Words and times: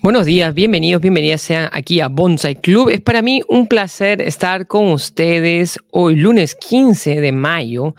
Buenos 0.00 0.26
días, 0.26 0.54
bienvenidos, 0.54 1.02
bienvenidas 1.02 1.42
sean 1.42 1.68
aquí 1.72 2.00
a 2.00 2.06
Bonsai 2.06 2.54
Club. 2.54 2.88
Es 2.88 3.00
para 3.00 3.20
mí 3.20 3.42
un 3.48 3.66
placer 3.66 4.22
estar 4.22 4.68
con 4.68 4.92
ustedes 4.92 5.76
hoy, 5.90 6.14
lunes 6.14 6.54
15 6.54 7.20
de 7.20 7.32
mayo, 7.32 7.96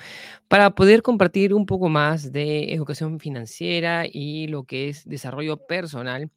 para 0.48 0.70
poder 0.72 1.02
compartir 1.02 1.54
un 1.54 1.66
poco 1.66 1.90
más 1.90 2.32
de 2.32 2.74
educación 2.74 3.20
financiera 3.20 4.06
y 4.10 4.48
lo 4.48 4.64
que 4.64 4.88
es 4.88 5.04
desarrollo 5.04 5.58
personal. 5.68 6.32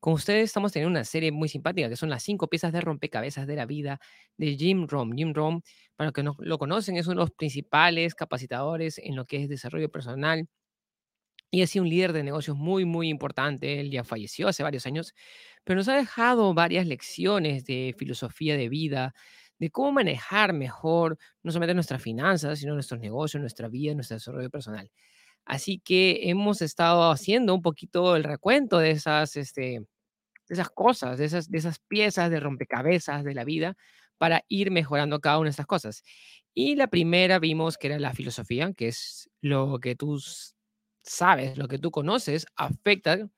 Con 0.00 0.14
ustedes 0.14 0.44
estamos 0.44 0.72
teniendo 0.72 0.90
una 0.90 1.04
serie 1.04 1.32
muy 1.32 1.50
simpática 1.50 1.90
que 1.90 1.96
son 1.96 2.08
las 2.08 2.22
cinco 2.22 2.48
piezas 2.48 2.72
de 2.72 2.80
rompecabezas 2.80 3.46
de 3.46 3.56
la 3.56 3.66
vida 3.66 4.00
de 4.38 4.56
Jim 4.56 4.86
Rohn. 4.88 5.14
Jim 5.14 5.34
Rohn, 5.34 5.62
para 5.96 6.06
los 6.06 6.14
que 6.14 6.22
no 6.22 6.34
lo 6.38 6.56
conocen, 6.56 6.96
es 6.96 7.06
uno 7.06 7.16
de 7.16 7.26
los 7.26 7.30
principales 7.30 8.14
capacitadores 8.14 8.98
en 8.98 9.16
lo 9.16 9.26
que 9.26 9.42
es 9.42 9.50
desarrollo 9.50 9.90
personal 9.90 10.48
y 11.50 11.62
ha 11.62 11.66
sido 11.66 11.84
un 11.84 11.90
líder 11.90 12.12
de 12.12 12.24
negocios 12.24 12.56
muy, 12.56 12.84
muy 12.84 13.08
importante. 13.08 13.80
Él 13.80 13.90
ya 13.90 14.04
falleció 14.04 14.48
hace 14.48 14.62
varios 14.62 14.86
años, 14.86 15.14
pero 15.64 15.78
nos 15.78 15.88
ha 15.88 15.96
dejado 15.96 16.52
varias 16.54 16.86
lecciones 16.86 17.64
de 17.64 17.94
filosofía 17.98 18.56
de 18.56 18.68
vida, 18.68 19.14
de 19.58 19.70
cómo 19.70 19.92
manejar 19.92 20.52
mejor 20.52 21.18
no 21.42 21.52
solamente 21.52 21.74
nuestras 21.74 22.02
finanzas, 22.02 22.58
sino 22.58 22.74
nuestros 22.74 23.00
negocios, 23.00 23.40
nuestra 23.40 23.68
vida, 23.68 23.94
nuestro 23.94 24.16
desarrollo 24.16 24.50
personal. 24.50 24.90
Así 25.44 25.80
que 25.84 26.30
hemos 26.30 26.62
estado 26.62 27.10
haciendo 27.12 27.54
un 27.54 27.62
poquito 27.62 28.16
el 28.16 28.24
recuento 28.24 28.78
de 28.78 28.92
esas, 28.92 29.36
este, 29.36 29.80
de 30.48 30.54
esas 30.54 30.70
cosas, 30.70 31.18
de 31.18 31.26
esas, 31.26 31.50
de 31.50 31.58
esas 31.58 31.78
piezas 31.80 32.30
de 32.30 32.40
rompecabezas 32.40 33.24
de 33.24 33.34
la 33.34 33.44
vida 33.44 33.76
para 34.18 34.44
ir 34.48 34.70
mejorando 34.70 35.20
cada 35.20 35.38
una 35.38 35.46
de 35.48 35.50
estas 35.52 35.66
cosas. 35.66 36.02
Y 36.54 36.76
la 36.76 36.88
primera 36.88 37.38
vimos 37.38 37.78
que 37.78 37.88
era 37.88 37.98
la 37.98 38.14
filosofía, 38.14 38.72
que 38.74 38.88
es 38.88 39.30
lo 39.40 39.78
que 39.80 39.96
tú 39.96 40.18
sabes, 41.04 41.56
lo 41.56 41.68
que 41.68 41.78
tú 41.78 41.90
conoces, 41.90 42.46
afecta 42.56 43.28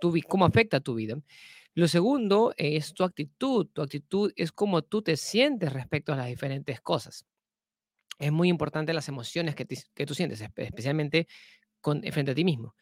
tu, 0.00 0.14
cómo 0.28 0.44
afecta 0.44 0.80
tu 0.80 0.94
vida. 0.94 1.16
Lo 1.74 1.88
segundo 1.88 2.52
es 2.56 2.92
tu 2.92 3.04
actitud. 3.04 3.68
Tu 3.72 3.80
actitud 3.80 4.32
es 4.36 4.52
cómo 4.52 4.82
tú 4.82 5.02
te 5.02 5.16
sientes 5.16 5.72
respecto 5.72 6.12
a 6.12 6.16
las 6.16 6.26
diferentes 6.26 6.80
cosas. 6.80 7.24
Es 8.18 8.30
muy 8.30 8.48
importante 8.48 8.92
las 8.92 9.08
emociones 9.08 9.54
que, 9.54 9.66
que 9.66 10.06
tú 10.06 10.14
sientes, 10.14 10.40
especialmente 10.40 11.28
con, 11.80 12.02
frente 12.02 12.32
a 12.32 12.34
ti 12.34 12.44
mismo. 12.44 12.74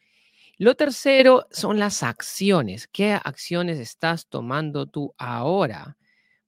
Lo 0.57 0.75
tercero 0.75 1.47
son 1.51 1.79
las 1.79 2.03
acciones. 2.03 2.87
¿Qué 2.87 3.13
acciones 3.13 3.79
estás 3.79 4.27
tomando 4.27 4.87
tú 4.87 5.13
ahora 5.17 5.97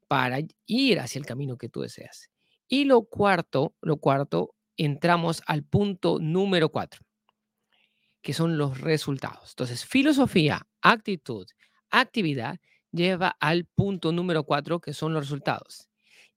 para 0.08 0.40
ir 0.66 1.00
hacia 1.00 1.20
el 1.20 1.26
camino 1.26 1.58
que 1.58 1.70
tú 1.70 1.82
deseas? 1.82 2.30
Y 2.68 2.86
lo 2.86 3.04
cuarto, 3.04 3.76
lo 3.82 3.98
cuarto, 3.98 4.56
entramos 4.76 5.42
al 5.48 5.64
punto 5.64 6.20
número 6.20 6.70
cuatro 6.70 7.04
que 8.24 8.34
son 8.34 8.58
los 8.58 8.82
resultados. 8.82 9.52
Entonces, 9.52 9.86
filosofía, 9.86 10.66
actitud, 10.82 11.46
actividad 11.92 12.58
lleva 12.92 13.36
al 13.40 13.66
punto 13.66 14.12
número 14.12 14.46
cuatro, 14.46 14.80
que 14.80 14.94
son 14.94 15.14
los 15.14 15.26
resultados. 15.26 15.90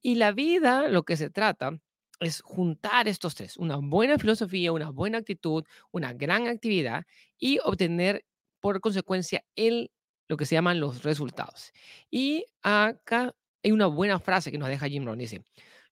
Y 0.02 0.16
la 0.16 0.32
vida, 0.32 0.88
lo 0.88 1.04
que 1.04 1.16
se 1.16 1.30
trata 1.30 1.78
es 2.18 2.40
juntar 2.40 3.08
estos 3.08 3.36
tres, 3.36 3.56
una 3.56 3.76
buena 3.76 4.18
filosofía, 4.18 4.72
una 4.72 4.90
buena 4.90 5.18
actitud, 5.18 5.64
una 5.92 6.12
gran 6.12 6.48
actividad 6.48 7.04
y 7.38 7.60
obtener 7.64 8.24
por 8.60 8.80
consecuencia 8.80 9.44
el, 9.54 9.92
lo 10.28 10.36
que 10.36 10.46
se 10.46 10.56
llaman 10.56 10.80
los 10.80 11.04
resultados. 11.04 11.72
Y 12.10 12.46
acá 12.62 13.32
hay 13.62 13.70
una 13.70 13.86
buena 13.86 14.18
frase 14.18 14.50
que 14.50 14.58
nos 14.58 14.68
deja 14.68 14.88
Jim 14.88 15.04
Rohn, 15.04 15.18
dice, 15.18 15.44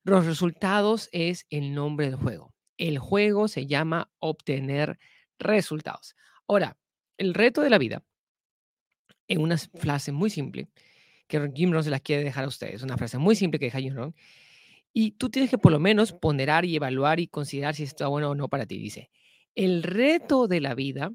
los 0.03 0.27
resultados 0.27 1.09
es 1.13 1.47
el 1.51 1.73
nombre 1.73 2.07
del 2.07 2.17
juego. 2.17 2.53
El 2.79 2.99
juego 2.99 3.47
se 3.47 3.67
llama 3.67 4.11
obtener 4.19 4.89
resultados. 4.89 5.14
Ahora, 6.47 6.77
el 7.17 7.35
reto 7.35 7.63
de 7.63 7.71
la 7.71 7.79
vida, 7.79 8.03
en 9.29 9.41
una 9.41 9.59
frase 9.59 10.13
muy 10.13 10.31
simple, 10.31 10.69
que 11.27 11.51
Jim 11.55 11.73
Rohn 11.73 11.85
se 11.85 11.91
las 11.91 12.01
quiere 12.01 12.25
dejar 12.25 12.45
a 12.45 12.49
ustedes, 12.49 12.83
una 12.83 12.97
frase 12.97 13.19
muy 13.19 13.37
simple 13.37 13.59
que 13.59 13.67
deja 13.67 13.81
Jim 13.81 13.95
Rohn, 13.95 14.15
y 14.93 15.13
tú 15.13 15.31
tienes 15.31 15.51
que 15.51 15.59
por 15.59 15.73
lo 15.73 15.81
menos 15.81 16.13
ponderar 16.13 16.65
y 16.65 16.77
evaluar 16.77 17.19
y 17.19 17.27
considerar 17.27 17.75
si 17.75 17.83
está 17.83 18.07
bueno 18.07 18.31
o 18.31 18.35
no 18.35 18.49
para 18.49 18.67
ti. 18.67 18.79
Dice, 18.79 19.11
el 19.55 19.83
reto 19.83 20.47
de 20.47 20.61
la 20.61 20.75
vida 20.75 21.13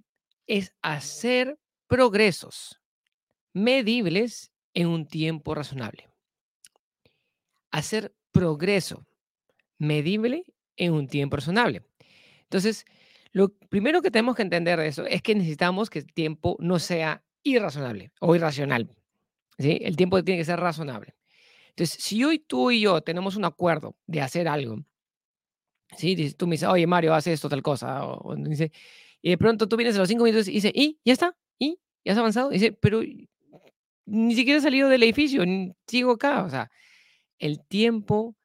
es 0.47 0.73
hacer 0.81 1.57
progresos 1.87 2.81
medibles 3.53 4.51
en 4.73 4.87
un 4.87 5.07
tiempo 5.07 5.55
razonable. 5.55 6.09
Hacer 7.71 8.13
progreso 8.31 9.05
medible 9.77 10.43
en 10.75 10.93
un 10.93 11.07
tiempo 11.07 11.37
razonable. 11.37 11.83
Entonces, 12.43 12.85
lo 13.31 13.49
primero 13.69 14.01
que 14.01 14.11
tenemos 14.11 14.35
que 14.35 14.41
entender 14.41 14.79
de 14.79 14.87
eso 14.87 15.05
es 15.05 15.21
que 15.21 15.35
necesitamos 15.35 15.89
que 15.89 15.99
el 15.99 16.13
tiempo 16.13 16.57
no 16.59 16.79
sea 16.79 17.23
irrazonable 17.43 18.11
o 18.19 18.35
irracional. 18.35 18.89
¿sí? 19.57 19.79
El 19.81 19.95
tiempo 19.95 20.23
tiene 20.23 20.39
que 20.39 20.45
ser 20.45 20.59
razonable. 20.59 21.15
Entonces, 21.69 22.03
si 22.03 22.23
hoy 22.23 22.39
tú 22.39 22.71
y 22.71 22.81
yo 22.81 23.01
tenemos 23.01 23.35
un 23.35 23.45
acuerdo 23.45 23.95
de 24.07 24.21
hacer 24.21 24.47
algo, 24.47 24.83
¿sí? 25.95 26.33
tú 26.33 26.47
me 26.47 26.53
dices, 26.53 26.67
oye, 26.67 26.87
Mario, 26.87 27.13
haz 27.13 27.27
esto, 27.27 27.47
tal 27.47 27.61
cosa, 27.61 28.05
o, 28.05 28.35
dice, 28.35 28.71
y 29.21 29.29
de 29.29 29.37
pronto 29.37 29.67
tú 29.67 29.77
vienes 29.77 29.95
a 29.95 29.99
los 29.99 30.07
cinco 30.07 30.23
minutos 30.23 30.47
y 30.47 30.53
dices, 30.53 30.71
¿y? 30.73 30.99
¿Ya 31.05 31.13
está? 31.13 31.37
¿Y? 31.57 31.79
¿Ya 32.03 32.13
has 32.13 32.17
avanzado? 32.17 32.49
dice, 32.49 32.71
pero 32.71 33.01
ni 34.05 34.35
siquiera 34.35 34.57
he 34.57 34.61
salido 34.61 34.89
del 34.89 35.03
edificio, 35.03 35.43
sigo 35.87 36.11
acá. 36.11 36.43
O 36.43 36.49
sea, 36.49 36.71
el 37.37 37.65
tiempo 37.65 38.35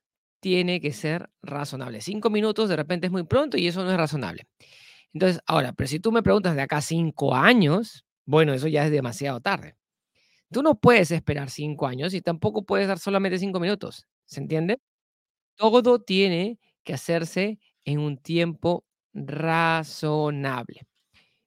tiene 0.45 0.79
que 0.79 0.93
ser 0.93 1.31
razonable. 1.41 2.03
Cinco 2.03 2.29
minutos 2.29 2.69
de 2.69 2.77
repente 2.77 3.07
es 3.07 3.11
muy 3.11 3.23
pronto 3.23 3.57
y 3.57 3.67
eso 3.67 3.83
no 3.83 3.91
es 3.91 3.97
razonable. 3.97 4.47
Entonces, 5.15 5.41
ahora, 5.47 5.73
pero 5.73 5.89
si 5.89 6.01
tú 6.01 6.13
me 6.13 6.23
preguntas 6.23 6.55
de 6.55 6.61
acá 6.61 6.83
cinco 6.83 7.35
años, 7.35 8.05
bueno, 8.27 8.53
eso 8.53 8.69
ya 8.69 8.85
es 8.85 8.93
demasiado 8.93 9.41
tarde. 9.41 9.75
Tú 10.53 10.63
no 10.63 10.79
puedes 10.79 11.11
esperar 11.13 11.49
cinco 11.49 11.87
años 11.87 12.13
y 12.13 12.21
tampoco 12.21 12.63
puedes 12.63 12.89
dar 12.89 12.99
solamente 12.99 13.39
cinco 13.39 13.59
minutos. 13.59 14.07
¿Se 14.27 14.39
entiende? 14.39 14.83
Todo 15.57 16.03
tiene 16.03 16.59
que 16.83 16.93
hacerse 16.93 17.59
en 17.87 18.01
un 18.01 18.19
tiempo 18.19 18.85
razonable. 19.15 20.83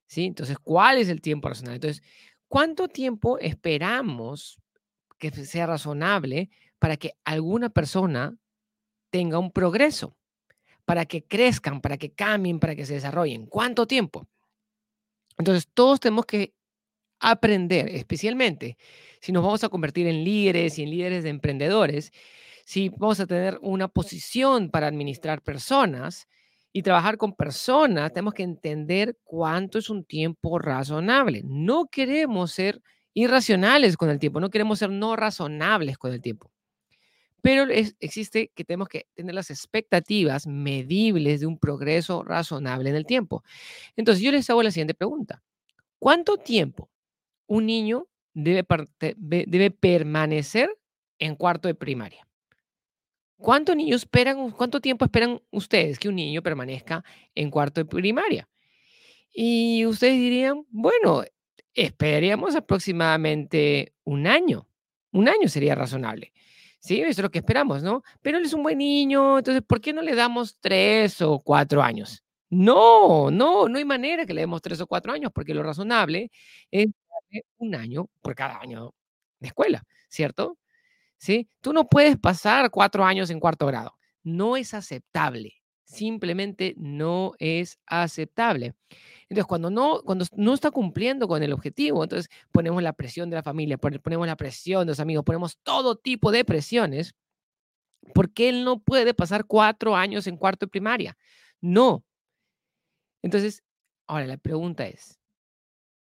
¿Sí? 0.07 0.25
Entonces, 0.25 0.57
¿cuál 0.57 0.97
es 0.97 1.09
el 1.09 1.21
tiempo 1.21 1.49
razonable? 1.49 1.75
Entonces, 1.75 2.01
¿cuánto 2.47 2.87
tiempo 2.87 3.37
esperamos 3.37 4.57
que 5.19 5.29
sea 5.29 5.67
razonable 5.67 6.49
para 6.79 6.97
que 6.97 7.11
alguna 7.25 7.69
persona 7.69 8.35
tenga 9.09 9.39
un 9.39 9.51
progreso, 9.51 10.15
para 10.85 11.05
que 11.05 11.23
crezcan, 11.25 11.81
para 11.81 11.97
que 11.97 12.11
cambien, 12.13 12.59
para 12.59 12.75
que 12.75 12.85
se 12.85 12.93
desarrollen. 12.95 13.45
¿Cuánto 13.47 13.87
tiempo? 13.87 14.27
Entonces, 15.37 15.67
todos 15.73 15.99
tenemos 15.99 16.25
que 16.25 16.53
aprender, 17.19 17.89
especialmente 17.89 18.77
si 19.21 19.31
nos 19.31 19.43
vamos 19.43 19.63
a 19.63 19.69
convertir 19.69 20.07
en 20.07 20.23
líderes 20.23 20.77
y 20.77 20.83
en 20.83 20.91
líderes 20.91 21.23
de 21.23 21.29
emprendedores, 21.29 22.11
si 22.65 22.89
vamos 22.89 23.19
a 23.19 23.27
tener 23.27 23.57
una 23.61 23.87
posición 23.87 24.69
para 24.69 24.87
administrar 24.87 25.41
personas 25.41 26.27
y 26.73 26.81
trabajar 26.83 27.17
con 27.17 27.33
personas, 27.33 28.13
tenemos 28.13 28.33
que 28.33 28.43
entender 28.43 29.17
cuánto 29.23 29.79
es 29.79 29.89
un 29.89 30.03
tiempo 30.03 30.59
razonable. 30.59 31.41
No 31.45 31.87
queremos 31.87 32.51
ser 32.51 32.81
irracionales 33.13 33.97
con 33.97 34.09
el 34.09 34.19
tiempo, 34.19 34.39
no 34.39 34.49
queremos 34.49 34.79
ser 34.79 34.91
no 34.91 35.15
razonables 35.15 35.97
con 35.97 36.13
el 36.13 36.21
tiempo. 36.21 36.51
Pero 37.41 37.65
existe 37.99 38.51
que 38.55 38.63
tenemos 38.63 38.87
que 38.87 39.07
tener 39.13 39.35
las 39.35 39.51
expectativas 39.51 40.47
medibles 40.47 41.39
de 41.39 41.45
un 41.45 41.59
progreso 41.59 42.23
razonable 42.23 42.89
en 42.89 42.95
el 42.95 43.05
tiempo. 43.05 43.43
Entonces, 43.95 44.23
yo 44.23 44.31
les 44.31 44.49
hago 44.49 44.63
la 44.63 44.71
siguiente 44.71 44.93
pregunta. 44.93 45.43
¿Cuánto 45.99 46.37
tiempo 46.37 46.89
un 47.47 47.65
niño 47.65 48.07
debe, 48.33 48.63
permanecer 49.71 50.69
en 51.19 51.35
cuarto 51.35 51.67
de 51.67 51.75
primaria? 51.75 52.27
¿Cuánto, 53.37 53.75
niños 53.75 54.01
esperan, 54.01 54.51
¿Cuánto 54.51 54.81
tiempo 54.81 55.05
esperan 55.05 55.39
ustedes 55.51 55.99
que 55.99 56.09
un 56.09 56.15
niño 56.15 56.41
permanezca 56.41 57.03
en 57.35 57.51
cuarto 57.51 57.81
de 57.81 57.85
primaria? 57.85 58.49
Y 59.31 59.85
ustedes 59.85 60.15
dirían, 60.15 60.65
bueno, 60.69 61.23
esperaríamos 61.75 62.55
aproximadamente 62.55 63.93
un 64.03 64.25
año. 64.25 64.67
Un 65.11 65.29
año 65.29 65.47
sería 65.47 65.75
razonable. 65.75 66.33
Sí, 66.87 67.01
eso 67.01 67.09
es 67.09 67.19
lo 67.19 67.29
que 67.29 67.39
esperamos, 67.39 67.83
¿no? 67.83 68.01
Pero 68.21 68.37
él 68.37 68.45
es 68.45 68.53
un 68.53 68.63
buen 68.63 68.77
niño, 68.77 69.39
entonces, 69.39 69.61
¿por 69.61 69.81
qué 69.81 69.91
no 69.91 70.01
le 70.01 70.15
damos 70.15 70.57
tres 70.61 71.21
o 71.21 71.39
cuatro 71.41 71.83
años? 71.83 72.23
No, 72.49 73.29
no, 73.29 73.67
no 73.67 73.77
hay 73.77 73.83
manera 73.83 74.25
que 74.25 74.33
le 74.33 74.39
demos 74.41 74.61
tres 74.61 74.79
o 74.79 74.87
cuatro 74.87 75.11
años, 75.11 75.31
porque 75.35 75.53
lo 75.53 75.63
razonable 75.63 76.31
es 76.71 76.87
un 77.57 77.75
año 77.75 78.07
por 78.21 78.35
cada 78.35 78.61
año 78.61 78.93
de 79.41 79.47
escuela, 79.49 79.83
¿cierto? 80.07 80.57
¿Sí? 81.17 81.49
Tú 81.61 81.73
no 81.73 81.89
puedes 81.89 82.17
pasar 82.17 82.71
cuatro 82.71 83.03
años 83.05 83.29
en 83.31 83.41
cuarto 83.41 83.65
grado. 83.67 83.97
No 84.23 84.57
es 84.57 84.73
aceptable. 84.73 85.55
Simplemente 85.83 86.73
no 86.77 87.33
es 87.39 87.79
aceptable. 87.87 88.75
Entonces, 89.29 89.47
cuando 89.47 89.69
no, 89.69 90.01
cuando 90.03 90.25
no 90.35 90.53
está 90.53 90.71
cumpliendo 90.71 91.27
con 91.27 91.43
el 91.43 91.53
objetivo, 91.53 92.03
entonces 92.03 92.29
ponemos 92.51 92.81
la 92.81 92.93
presión 92.93 93.29
de 93.29 93.35
la 93.35 93.43
familia, 93.43 93.77
ponemos 93.77 94.27
la 94.27 94.37
presión 94.37 94.85
de 94.85 94.91
los 94.91 94.99
amigos, 94.99 95.25
ponemos 95.25 95.57
todo 95.63 95.97
tipo 95.97 96.31
de 96.31 96.45
presiones, 96.45 97.13
porque 98.13 98.49
él 98.49 98.63
no 98.63 98.79
puede 98.79 99.13
pasar 99.13 99.45
cuatro 99.45 99.95
años 99.95 100.27
en 100.27 100.37
cuarto 100.37 100.65
de 100.65 100.69
primaria. 100.71 101.17
No. 101.61 102.05
Entonces, 103.21 103.63
ahora 104.07 104.27
la 104.27 104.37
pregunta 104.37 104.87
es, 104.87 105.19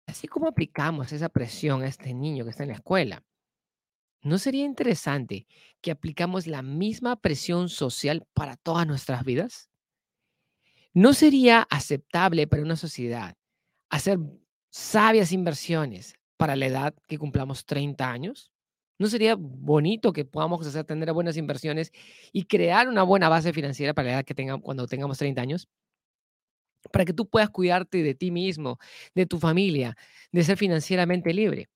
Así 0.08 0.28
como 0.28 0.48
aplicamos 0.48 1.12
esa 1.12 1.30
presión 1.30 1.82
a 1.82 1.88
este 1.88 2.14
niño 2.14 2.44
que 2.44 2.52
está 2.52 2.64
en 2.64 2.70
la 2.70 2.76
escuela, 2.76 3.24
¿no 4.22 4.38
sería 4.38 4.64
interesante 4.64 5.48
que 5.82 5.92
aplicamos 5.92 6.48
la 6.48 6.62
misma 6.62 7.16
presión 7.16 7.70
social 7.70 8.26
para 8.34 8.56
todas 8.56 8.86
nuestras 8.88 9.24
vidas? 9.24 9.70
¿No 10.96 11.14
sería 11.14 11.68
aceptable 11.70 12.48
para 12.48 12.64
una 12.64 12.78
sociedad 12.78 13.36
hacer 13.90 14.18
sabias 14.70 15.34
inversiones 15.34 16.14
para 16.38 16.56
la 16.56 16.68
edad 16.68 16.96
que 17.10 17.18
cumplamos 17.18 17.66
30 17.66 18.10
años? 18.10 18.50
¿No 18.98 19.08
sería 19.08 19.36
bonito 19.36 20.14
que 20.14 20.24
podamos 20.24 20.66
hacer 20.66 20.86
tener 20.86 21.12
buenas 21.12 21.36
inversiones 21.36 21.92
y 22.32 22.46
crear 22.46 22.88
una 22.88 23.04
buena 23.04 23.28
base 23.28 23.52
financiera 23.52 23.94
para 23.94 24.08
la 24.08 24.14
edad 24.16 24.26
que 24.26 24.36
tengamos 24.36 24.64
cuando 24.64 24.88
tengamos 24.88 25.18
30 25.18 25.42
años? 25.42 25.68
Para 26.94 27.04
que 27.04 27.14
tú 27.14 27.28
puedas 27.28 27.50
cuidarte 27.50 28.02
de 28.02 28.16
ti 28.16 28.32
mismo, 28.32 28.80
de 29.16 29.26
tu 29.26 29.38
familia, 29.40 29.98
de 30.32 30.44
ser 30.46 30.58
financieramente 30.58 31.34
libre. 31.34 31.68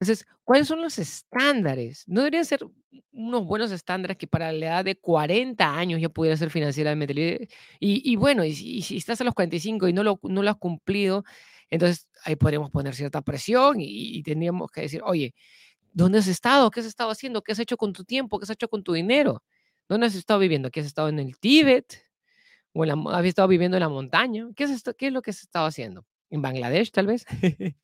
Entonces, 0.00 0.26
¿cuáles 0.42 0.68
son 0.68 0.82
los 0.82 0.98
estándares? 0.98 2.04
¿No 2.06 2.20
deberían 2.20 2.44
ser 2.44 2.66
unos 3.12 3.46
buenos 3.46 3.70
estándares 3.70 4.16
que 4.16 4.26
para 4.26 4.52
la 4.52 4.66
edad 4.66 4.84
de 4.84 4.96
40 4.96 5.76
años 5.76 6.00
ya 6.00 6.08
pudiera 6.08 6.36
ser 6.36 6.50
financieramente 6.50 7.14
libre? 7.14 7.48
Y, 7.80 8.02
y 8.12 8.16
bueno, 8.16 8.44
y 8.44 8.54
si, 8.54 8.96
estás 8.96 9.20
a 9.20 9.24
los 9.24 9.34
45 9.34 9.88
y 9.88 9.92
no 9.92 10.02
lo, 10.02 10.18
no 10.22 10.42
lo 10.42 10.50
has 10.50 10.56
cumplido, 10.56 11.24
entonces 11.70 12.08
ahí 12.24 12.36
podríamos 12.36 12.70
poner 12.70 12.94
cierta 12.94 13.22
presión 13.22 13.76
y, 13.80 14.22
tendríamos 14.22 14.70
que 14.70 14.82
decir, 14.82 15.02
oye, 15.04 15.34
¿dónde 15.92 16.18
has 16.18 16.26
estado? 16.28 16.70
¿Qué 16.70 16.80
has 16.80 16.86
estado 16.86 17.10
haciendo? 17.10 17.42
¿Qué 17.42 17.52
has 17.52 17.58
hecho 17.58 17.76
con 17.76 17.92
tu 17.92 18.04
tiempo? 18.04 18.38
¿Qué 18.38 18.44
has 18.44 18.50
hecho 18.50 18.68
con 18.68 18.82
tu 18.82 18.92
dinero? 18.92 19.42
¿Dónde 19.88 20.06
has 20.06 20.14
estado 20.14 20.40
viviendo? 20.40 20.70
¿Qué 20.70 20.80
has 20.80 20.86
estado 20.86 21.08
en 21.08 21.18
el 21.18 21.38
Tíbet? 21.38 22.02
¿O 22.72 22.84
en 22.84 22.90
la, 22.90 23.18
has 23.18 23.24
estado 23.24 23.48
viviendo 23.48 23.76
en 23.76 23.82
la 23.82 23.88
montaña? 23.88 24.48
¿Qué, 24.56 24.64
has 24.64 24.82
¿Qué 24.96 25.08
es 25.08 25.12
lo 25.12 25.22
que 25.22 25.30
has 25.30 25.40
estado 25.40 25.66
haciendo? 25.66 26.06
¿En 26.30 26.42
Bangladesh, 26.42 26.90
tal 26.90 27.06
vez? 27.06 27.24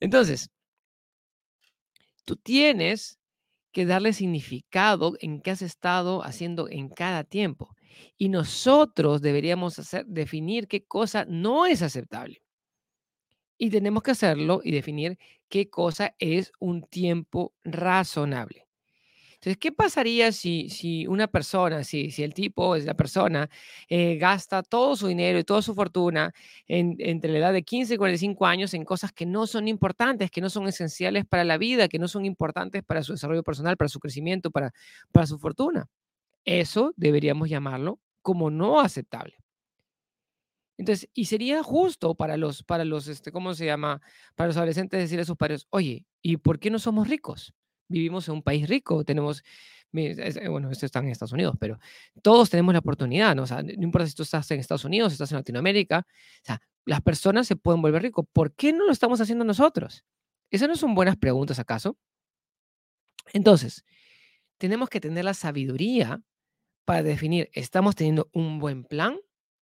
Entonces, 0.00 0.50
tú 2.30 2.36
tienes 2.36 3.18
que 3.72 3.86
darle 3.86 4.12
significado 4.12 5.16
en 5.18 5.40
qué 5.40 5.50
has 5.50 5.62
estado 5.62 6.22
haciendo 6.22 6.68
en 6.68 6.88
cada 6.88 7.24
tiempo. 7.24 7.74
Y 8.16 8.28
nosotros 8.28 9.20
deberíamos 9.20 9.80
hacer, 9.80 10.06
definir 10.06 10.68
qué 10.68 10.84
cosa 10.84 11.24
no 11.28 11.66
es 11.66 11.82
aceptable. 11.82 12.40
Y 13.58 13.70
tenemos 13.70 14.04
que 14.04 14.12
hacerlo 14.12 14.60
y 14.62 14.70
definir 14.70 15.18
qué 15.48 15.68
cosa 15.68 16.14
es 16.20 16.52
un 16.60 16.84
tiempo 16.84 17.52
razonable. 17.64 18.69
Entonces, 19.40 19.56
¿qué 19.58 19.72
pasaría 19.72 20.32
si, 20.32 20.68
si 20.68 21.06
una 21.06 21.26
persona, 21.26 21.82
si, 21.82 22.10
si 22.10 22.22
el 22.22 22.34
tipo, 22.34 22.76
es 22.76 22.84
la 22.84 22.92
persona, 22.94 23.48
eh, 23.88 24.16
gasta 24.16 24.62
todo 24.62 24.96
su 24.96 25.06
dinero 25.08 25.38
y 25.38 25.44
toda 25.44 25.62
su 25.62 25.74
fortuna 25.74 26.32
en- 26.68 26.96
entre 26.98 27.32
la 27.32 27.38
edad 27.38 27.52
de 27.54 27.62
15 27.62 27.94
y 27.94 27.96
45 27.96 28.46
años 28.46 28.74
en 28.74 28.84
cosas 28.84 29.12
que 29.12 29.24
no 29.24 29.46
son 29.46 29.66
importantes, 29.68 30.30
que 30.30 30.42
no 30.42 30.50
son 30.50 30.68
esenciales 30.68 31.24
para 31.26 31.44
la 31.44 31.56
vida, 31.56 31.88
que 31.88 31.98
no 31.98 32.06
son 32.08 32.26
importantes 32.26 32.82
para 32.84 33.02
su 33.02 33.12
desarrollo 33.12 33.42
personal, 33.42 33.78
para 33.78 33.88
su 33.88 33.98
crecimiento, 33.98 34.50
para, 34.50 34.72
para 35.10 35.26
su 35.26 35.38
fortuna? 35.38 35.86
Eso 36.44 36.92
deberíamos 36.96 37.48
llamarlo 37.48 38.00
como 38.22 38.50
no 38.50 38.80
aceptable. 38.80 39.36
Entonces, 40.78 41.08
y 41.14 41.26
sería 41.26 41.62
justo 41.62 42.14
para 42.14 42.36
los, 42.36 42.62
para 42.62 42.84
los, 42.84 43.06
este, 43.08 43.32
¿cómo 43.32 43.54
se 43.54 43.66
llama? 43.66 44.00
Para 44.34 44.48
los 44.48 44.56
adolescentes 44.56 44.98
decirle 45.00 45.22
a 45.22 45.26
sus 45.26 45.36
padres, 45.36 45.66
oye, 45.70 46.06
¿y 46.22 46.38
por 46.38 46.58
qué 46.58 46.70
no 46.70 46.78
somos 46.78 47.08
ricos? 47.08 47.54
Vivimos 47.90 48.28
en 48.28 48.34
un 48.34 48.42
país 48.42 48.68
rico, 48.68 49.04
tenemos, 49.04 49.42
eh, 49.92 50.48
bueno, 50.48 50.70
esto 50.70 50.86
está 50.86 51.00
en 51.00 51.08
Estados 51.08 51.32
Unidos, 51.32 51.56
pero 51.58 51.78
todos 52.22 52.48
tenemos 52.48 52.72
la 52.72 52.78
oportunidad, 52.78 53.34
¿no? 53.34 53.42
O 53.42 53.46
sea, 53.46 53.62
no 53.62 53.82
importa 53.82 54.06
si 54.06 54.14
tú 54.14 54.22
estás 54.22 54.48
en 54.52 54.60
Estados 54.60 54.84
Unidos, 54.84 55.12
estás 55.12 55.32
en 55.32 55.38
Latinoamérica, 55.38 56.06
o 56.08 56.44
sea, 56.46 56.62
las 56.86 57.02
personas 57.02 57.48
se 57.48 57.56
pueden 57.56 57.82
volver 57.82 58.02
ricos. 58.02 58.26
¿Por 58.32 58.54
qué 58.54 58.72
no 58.72 58.86
lo 58.86 58.92
estamos 58.92 59.20
haciendo 59.20 59.44
nosotros? 59.44 60.04
¿Esas 60.50 60.68
no 60.68 60.76
son 60.76 60.94
buenas 60.94 61.16
preguntas 61.16 61.58
acaso? 61.58 61.98
Entonces, 63.32 63.84
tenemos 64.56 64.88
que 64.88 65.00
tener 65.00 65.24
la 65.24 65.34
sabiduría 65.34 66.22
para 66.84 67.02
definir, 67.02 67.50
¿estamos 67.52 67.96
teniendo 67.96 68.30
un 68.32 68.60
buen 68.60 68.84
plan 68.84 69.18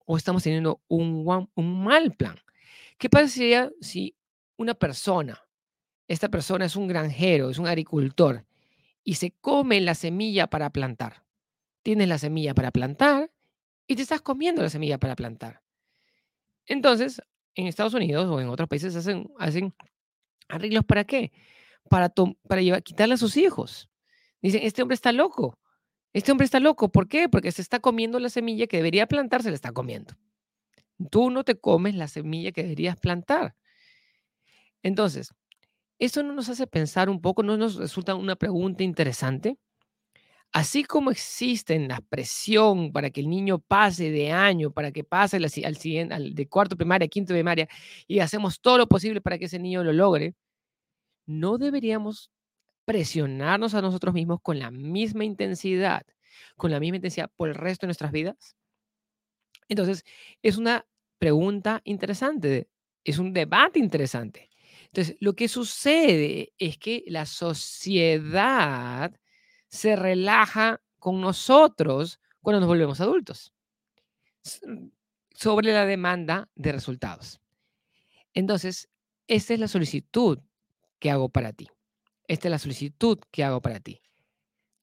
o 0.07 0.17
estamos 0.17 0.43
teniendo 0.43 0.83
un, 0.89 1.49
un 1.55 1.85
mal 1.85 2.15
plan? 2.15 2.37
¿Qué 2.99 3.09
pasaría 3.09 3.71
si 3.81 4.17
una 4.57 4.75
persona, 4.75 5.48
esta 6.09 6.29
persona 6.29 6.65
es 6.65 6.75
un 6.75 6.89
granjero, 6.89 7.51
es 7.51 7.59
un 7.59 7.67
agricultor 7.67 8.45
y 9.05 9.15
se 9.15 9.33
come 9.41 9.81
la 9.81 9.95
semilla 9.95 10.49
para 10.49 10.71
plantar? 10.71 11.23
Tienes 11.83 12.09
la 12.09 12.19
semilla 12.19 12.55
para 12.55 12.71
plantar 12.71 13.31
y 13.87 13.97
te 13.97 14.03
estás 14.03 14.21
comiendo 14.23 14.63
la 14.63 14.71
semilla 14.71 14.99
para 14.99 15.15
plantar. 15.15 15.63
Entonces, 16.67 17.23
en 17.55 17.67
Estados 17.67 17.95
Unidos 17.95 18.27
o 18.27 18.41
en 18.41 18.49
otros 18.49 18.69
países 18.69 18.95
hacen, 18.97 19.75
arreglos 20.49 20.85
para 20.85 21.05
qué? 21.05 21.33
Para, 21.89 22.13
para 22.47 22.61
llevar, 22.61 22.83
quitarle 22.83 23.15
a 23.15 23.19
sus 23.19 23.37
hijos. 23.37 23.89
Dicen, 24.43 24.61
este 24.63 24.83
hombre 24.83 24.95
está 24.95 25.13
loco. 25.13 25.59
Este 26.13 26.33
hombre 26.33 26.45
está 26.45 26.61
loco. 26.61 26.91
¿Por 26.91 27.09
qué? 27.09 27.29
Porque 27.29 27.53
se 27.53 27.63
está 27.63 27.81
comiendo 27.81 28.19
la 28.19 28.29
semilla 28.29 28.67
que 28.67 28.79
debería 28.79 29.07
plantar, 29.07 29.43
se 29.43 29.51
la 29.51 29.55
está 29.55 29.73
comiendo. 29.73 30.15
Tú 31.11 31.31
no 31.31 31.45
te 31.45 31.55
comes 31.57 31.95
la 31.95 32.09
semilla 32.09 32.53
que 32.53 32.63
deberías 32.63 32.99
plantar. 32.99 33.55
Entonces, 34.83 35.33
eso 35.99 36.23
no 36.23 36.33
nos 36.35 36.49
hace 36.49 36.67
pensar 36.67 37.11
un 37.11 37.21
poco, 37.21 37.43
no 37.43 37.57
nos 37.57 37.77
resulta 37.77 38.15
una 38.15 38.37
pregunta 38.37 38.83
interesante. 38.85 39.59
Así 40.53 40.85
como 40.85 41.11
existe 41.11 41.79
la 41.79 42.01
presión 42.01 42.91
para 42.93 43.11
que 43.11 43.21
el 43.21 43.29
niño 43.29 43.59
pase 43.59 44.11
de 44.11 44.33
año, 44.33 44.71
para 44.71 44.93
que 44.93 45.05
pase 45.05 45.37
al 45.37 45.77
siguiente, 45.77 46.15
al 46.15 46.35
de 46.35 46.49
cuarto 46.49 46.77
primaria, 46.77 47.07
quinto 47.09 47.35
primaria, 47.35 47.69
y 48.07 48.21
hacemos 48.21 48.61
todo 48.61 48.79
lo 48.79 48.87
posible 48.89 49.21
para 49.21 49.39
que 49.39 49.45
ese 49.45 49.59
niño 49.59 49.85
lo 49.85 49.93
logre, 49.93 50.35
no 51.27 51.59
deberíamos 51.59 52.31
presionarnos 52.87 53.75
a 53.75 53.83
nosotros 53.83 54.15
mismos 54.15 54.41
con 54.43 54.59
la 54.59 54.71
misma 54.71 55.25
intensidad, 55.25 56.03
con 56.57 56.71
la 56.71 56.81
misma 56.81 56.97
intensidad 56.97 57.31
por 57.37 57.51
el 57.51 57.55
resto 57.55 57.87
de 57.87 57.89
nuestras 57.89 58.13
vidas. 58.13 58.57
Entonces, 59.69 60.05
es 60.43 60.57
una 60.57 60.87
pregunta 61.19 61.83
interesante, 61.85 62.69
es 63.05 63.19
un 63.19 63.35
debate 63.35 63.79
interesante. 63.79 64.49
Entonces, 64.93 65.17
lo 65.21 65.35
que 65.35 65.49
sucede 65.49 66.53
es 66.59 66.79
que 66.79 67.05
la 67.07 67.27
sociedad 67.27 69.13
se 69.69 69.97
relaja 69.97 70.81
con 70.99 71.21
nosotros 71.21 72.21
cuando 72.41 72.61
nos 72.61 72.69
volvemos 72.69 73.01
adultos 73.01 73.53
sobre 75.35 75.73
la 75.73 75.85
demanda 75.85 76.49
de 76.55 76.73
resultados. 76.73 77.41
Entonces, 78.35 78.89
esta 79.27 79.55
es 79.55 79.61
la 79.61 79.69
solicitud 79.69 80.39
que 80.99 81.11
hago 81.11 81.29
para 81.29 81.53
ti. 81.53 81.69
Esta 82.27 82.49
es 82.49 82.51
la 82.51 82.59
solicitud 82.59 83.19
que 83.31 83.45
hago 83.45 83.61
para 83.61 83.81
ti. 83.81 84.01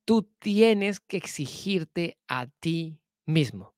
Tú 0.05 0.23
tienes 0.39 0.99
que 0.99 1.17
exigirte 1.17 2.17
a 2.27 2.47
ti 2.47 2.99
mismo. 3.25 3.73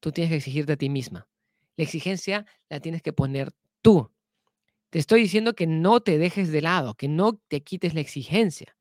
Tú 0.00 0.12
tienes 0.12 0.30
que 0.30 0.36
exigirte 0.36 0.72
a 0.72 0.76
ti 0.76 0.88
misma. 0.88 1.28
La 1.76 1.84
exigencia 1.84 2.46
la 2.68 2.80
tienes 2.80 3.02
que 3.02 3.12
poner 3.12 3.52
tú. 3.82 4.10
Te 4.90 4.98
estoy 4.98 5.22
diciendo 5.22 5.54
que 5.54 5.66
no 5.66 6.00
te 6.00 6.18
dejes 6.18 6.50
de 6.50 6.62
lado, 6.62 6.94
que 6.94 7.08
no 7.08 7.38
te 7.48 7.62
quites 7.62 7.94
la 7.94 8.00
exigencia. 8.00 8.76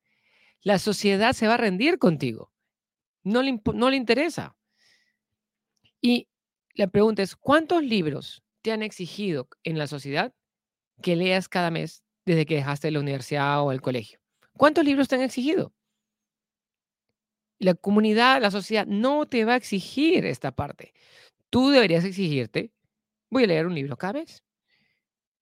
La 0.62 0.80
sociedad 0.80 1.34
se 1.34 1.48
va 1.48 1.56
a 1.56 1.58
rendir 1.58 2.00
contigo. 2.00 2.52
No 3.24 3.42
le, 3.42 3.62
no 3.74 3.90
le 3.90 3.98
interesa. 3.98 4.56
Y 6.02 6.30
la 6.74 6.88
pregunta 6.88 7.24
es, 7.24 7.36
¿cuántos 7.36 7.84
libros 7.84 8.44
te 8.62 8.72
han 8.72 8.84
exigido 8.84 9.50
en 9.64 9.78
la 9.78 9.88
sociedad 9.88 10.34
que 11.02 11.16
leas 11.16 11.50
cada 11.50 11.72
mes 11.72 12.04
desde 12.26 12.46
que 12.46 12.56
dejaste 12.56 12.92
la 12.92 13.00
universidad 13.00 13.62
o 13.64 13.72
el 13.72 13.82
colegio? 13.82 14.20
¿Cuántos 14.54 14.86
libros 14.86 15.08
te 15.08 15.16
han 15.16 15.22
exigido? 15.22 15.74
La 17.60 17.74
comunidad, 17.74 18.42
la 18.42 18.52
sociedad 18.52 18.86
no 18.86 19.26
te 19.28 19.44
va 19.44 19.54
a 19.54 19.58
exigir 19.58 20.26
esta 20.26 20.52
parte. 20.52 20.94
Tú 21.50 21.70
deberías 21.70 22.06
exigirte, 22.06 22.72
voy 23.30 23.46
a 23.46 23.48
leer 23.48 23.68
un 23.68 23.76
libro 23.76 23.98
cada 23.98 24.14
vez. 24.14 24.44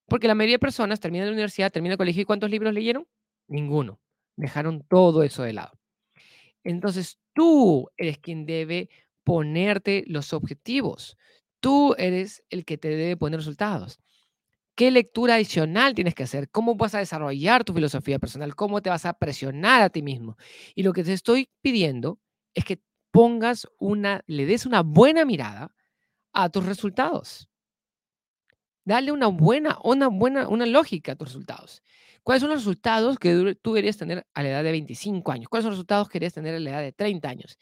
Porque 0.07 0.27
la 0.27 0.35
mayoría 0.35 0.55
de 0.55 0.59
personas 0.59 0.99
terminan 0.99 1.27
la 1.27 1.33
universidad, 1.33 1.71
terminan 1.71 1.93
el 1.93 1.97
colegio 1.97 2.21
y 2.21 2.25
¿cuántos 2.25 2.49
libros 2.49 2.73
leyeron? 2.73 3.07
Ninguno. 3.47 3.99
Dejaron 4.35 4.83
todo 4.87 5.23
eso 5.23 5.43
de 5.43 5.53
lado. 5.53 5.79
Entonces 6.63 7.19
tú 7.33 7.89
eres 7.97 8.17
quien 8.19 8.45
debe 8.45 8.89
ponerte 9.23 10.03
los 10.07 10.33
objetivos. 10.33 11.17
Tú 11.59 11.95
eres 11.97 12.43
el 12.49 12.65
que 12.65 12.77
te 12.77 12.89
debe 12.89 13.17
poner 13.17 13.39
resultados. 13.39 13.99
¿Qué 14.75 14.91
lectura 14.91 15.35
adicional 15.35 15.95
tienes 15.95 16.15
que 16.15 16.23
hacer? 16.23 16.49
¿Cómo 16.49 16.75
vas 16.75 16.95
a 16.95 16.99
desarrollar 16.99 17.63
tu 17.63 17.73
filosofía 17.73 18.19
personal? 18.19 18.55
¿Cómo 18.55 18.81
te 18.81 18.89
vas 18.89 19.05
a 19.05 19.13
presionar 19.13 19.81
a 19.81 19.89
ti 19.89 20.01
mismo? 20.01 20.37
Y 20.75 20.83
lo 20.83 20.91
que 20.91 21.03
te 21.03 21.13
estoy 21.13 21.49
pidiendo 21.61 22.19
es 22.53 22.65
que 22.65 22.81
pongas 23.11 23.67
una, 23.79 24.21
le 24.27 24.45
des 24.45 24.65
una 24.65 24.81
buena 24.81 25.23
mirada 25.23 25.73
a 26.33 26.49
tus 26.49 26.65
resultados. 26.65 27.49
Dale 28.85 29.11
una 29.11 29.27
buena, 29.27 29.77
una 29.83 30.07
buena, 30.07 30.47
una 30.47 30.65
lógica 30.65 31.13
a 31.13 31.15
tus 31.15 31.29
resultados. 31.29 31.81
¿Cuáles 32.23 32.41
son 32.41 32.49
los 32.49 32.59
resultados 32.59 33.19
que 33.19 33.55
tú 33.61 33.73
deberías 33.73 33.97
tener 33.97 34.25
a 34.33 34.43
la 34.43 34.49
edad 34.49 34.63
de 34.63 34.71
25 34.71 35.31
años? 35.31 35.49
¿Cuáles 35.49 35.63
son 35.63 35.71
los 35.71 35.77
resultados 35.79 36.07
que 36.07 36.13
deberías 36.19 36.33
tener 36.33 36.55
a 36.55 36.59
la 36.59 36.69
edad 36.69 36.81
de 36.81 36.91
30 36.91 37.29
años? 37.29 37.57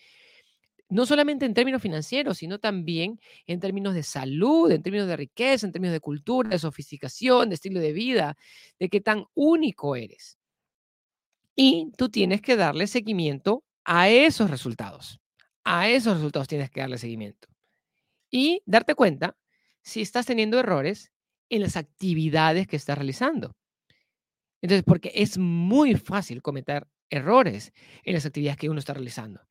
no 0.89 1.07
solamente 1.07 1.45
en 1.45 1.55
términos 1.55 1.81
financieros, 1.81 2.37
sino 2.37 2.59
también 2.59 3.19
en 3.47 3.59
términos 3.59 3.95
de 3.95 4.03
salud, 4.03 4.71
en 4.71 4.83
términos 4.83 5.07
de 5.07 5.17
riqueza, 5.17 5.65
en 5.65 5.71
términos 5.71 5.93
de 5.93 5.99
cultura, 5.99 6.49
de 6.49 6.59
sofisticación, 6.59 7.49
de 7.49 7.55
estilo 7.55 7.79
de 7.79 7.93
vida, 7.93 8.35
de 8.79 8.89
qué 8.89 9.01
tan 9.01 9.25
único 9.33 9.95
eres. 9.95 10.37
Y 11.55 11.91
tú 11.97 12.09
tienes 12.09 12.41
que 12.41 12.55
darle 12.55 12.87
seguimiento 12.87 13.63
a 13.85 14.09
esos 14.09 14.49
resultados. 14.51 15.19
A 15.63 15.89
esos 15.89 16.15
resultados 16.17 16.47
tienes 16.47 16.69
que 16.69 16.81
darle 16.81 16.97
seguimiento. 16.97 17.47
Y 18.31 18.61
darte 18.65 18.95
cuenta 18.95 19.37
si 19.83 20.01
estás 20.01 20.25
teniendo 20.25 20.59
errores 20.59 21.12
en 21.49 21.61
las 21.61 21.77
actividades 21.77 22.67
que 22.67 22.75
estás 22.75 22.97
realizando. 22.97 23.55
Entonces, 24.61 24.83
porque 24.85 25.11
es 25.13 25.37
muy 25.37 25.95
fácil 25.95 26.41
cometer 26.41 26.87
errores 27.09 27.73
en 28.03 28.13
las 28.13 28.25
actividades 28.25 28.57
que 28.57 28.69
uno 28.69 28.79
está 28.79 28.93
realizando. 28.93 29.41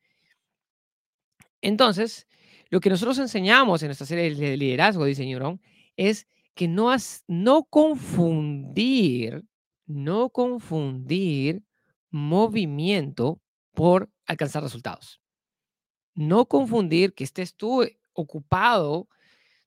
Entonces, 1.61 2.27
lo 2.69 2.79
que 2.79 2.89
nosotros 2.89 3.19
enseñamos 3.19 3.83
en 3.83 3.89
nuestra 3.89 4.07
serie 4.07 4.33
de 4.33 4.57
liderazgo, 4.57 5.05
dice 5.05 5.25
Neuron, 5.25 5.61
es 5.95 6.27
que 6.55 6.67
no, 6.67 6.91
has, 6.91 7.23
no 7.27 7.63
confundir, 7.65 9.45
no 9.85 10.29
confundir 10.29 11.63
movimiento 12.09 13.39
por 13.73 14.09
alcanzar 14.25 14.63
resultados. 14.63 15.21
No 16.15 16.47
confundir 16.47 17.13
que 17.13 17.23
estés 17.23 17.55
tú 17.55 17.83
ocupado 18.13 19.07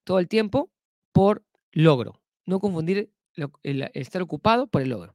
todo 0.04 0.18
el 0.18 0.28
tiempo 0.28 0.70
por 1.12 1.44
logro. 1.76 2.20
No 2.46 2.58
confundir 2.58 3.10
el, 3.62 3.90
estar 3.94 4.22
ocupado 4.22 4.66
por 4.66 4.82
el 4.82 4.88
logro. 4.88 5.14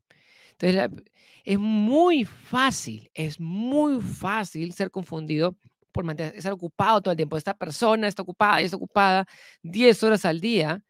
Entonces, 0.52 1.04
es 1.44 1.58
muy 1.58 2.26
fácil, 2.26 3.10
es 3.14 3.40
muy 3.40 4.00
fácil 4.02 4.74
ser 4.74 4.92
confundido 4.92 5.58
por 5.92 6.04
mantener, 6.04 6.36
estar 6.36 6.54
ocupado 6.54 7.02
todo 7.02 7.12
el 7.12 7.18
tiempo. 7.18 7.36
Esta 7.36 7.56
persona 7.56 8.08
está 8.08 8.22
ocupada 8.22 8.62
está 8.62 8.78
ocupada 8.78 9.26
10 9.64 10.04
horas 10.04 10.24
al 10.26 10.40
día, 10.40 10.84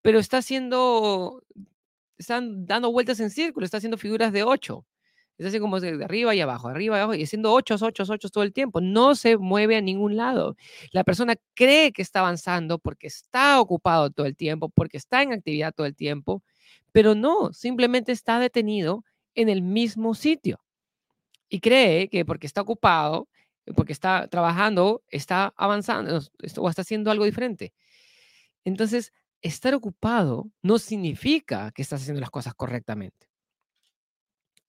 pero 0.00 0.18
está 0.18 0.38
haciendo, 0.38 1.44
están 2.16 2.66
dando 2.66 2.90
vueltas 2.90 3.20
en 3.20 3.30
círculo, 3.30 3.64
está 3.66 3.76
haciendo 3.76 3.98
figuras 3.98 4.32
de 4.32 4.44
8. 4.44 4.84
Es 5.38 5.46
así 5.46 5.60
como 5.60 5.78
de 5.78 6.04
arriba 6.04 6.34
y 6.34 6.40
abajo, 6.40 6.68
arriba 6.68 6.96
y 6.96 7.00
abajo, 7.00 7.14
y 7.14 7.22
haciendo 7.22 7.52
8, 7.52 7.76
8, 7.80 8.04
8 8.08 8.28
todo 8.28 8.42
el 8.42 8.52
tiempo. 8.52 8.80
No 8.80 9.14
se 9.14 9.36
mueve 9.36 9.76
a 9.76 9.80
ningún 9.80 10.16
lado. 10.16 10.56
La 10.90 11.04
persona 11.04 11.36
cree 11.54 11.92
que 11.92 12.02
está 12.02 12.20
avanzando 12.20 12.80
porque 12.80 13.06
está 13.06 13.60
ocupado 13.60 14.10
todo 14.10 14.26
el 14.26 14.36
tiempo, 14.36 14.68
porque 14.68 14.96
está 14.96 15.22
en 15.22 15.32
actividad 15.32 15.72
todo 15.72 15.86
el 15.86 15.94
tiempo, 15.94 16.42
pero 16.90 17.14
no, 17.14 17.52
simplemente 17.52 18.10
está 18.10 18.40
detenido 18.40 19.04
en 19.36 19.48
el 19.48 19.62
mismo 19.62 20.14
sitio. 20.14 20.60
Y 21.48 21.60
cree 21.60 22.08
que 22.08 22.24
porque 22.24 22.46
está 22.48 22.62
ocupado, 22.62 23.28
porque 23.76 23.92
está 23.92 24.26
trabajando, 24.28 25.04
está 25.08 25.54
avanzando 25.56 26.20
o 26.56 26.68
está 26.68 26.82
haciendo 26.82 27.12
algo 27.12 27.24
diferente. 27.24 27.72
Entonces, 28.64 29.12
estar 29.40 29.74
ocupado 29.74 30.50
no 30.62 30.78
significa 30.78 31.70
que 31.72 31.82
estás 31.82 32.02
haciendo 32.02 32.20
las 32.20 32.30
cosas 32.30 32.54
correctamente. 32.54 33.28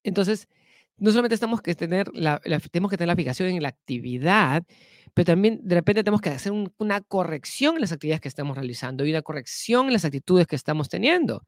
Entonces, 0.03 0.47
no 0.99 1.11
solamente 1.11 1.37
tenemos 1.37 1.61
que 1.61 1.75
tener 1.75 2.09
la, 2.13 2.39
tenemos 2.71 2.91
que 2.91 2.97
tener 2.97 3.07
la 3.07 3.15
fijación 3.15 3.49
en 3.49 3.63
la 3.63 3.69
actividad, 3.69 4.63
pero 5.13 5.25
también 5.25 5.59
de 5.63 5.75
repente 5.75 6.03
tenemos 6.03 6.21
que 6.21 6.29
hacer 6.29 6.51
una 6.77 7.01
corrección 7.01 7.75
en 7.75 7.81
las 7.81 7.91
actividades 7.91 8.21
que 8.21 8.27
estamos 8.27 8.55
realizando 8.57 9.05
y 9.05 9.11
una 9.11 9.21
corrección 9.21 9.87
en 9.87 9.93
las 9.93 10.05
actitudes 10.05 10.47
que 10.47 10.55
estamos 10.55 10.89
teniendo. 10.89 11.43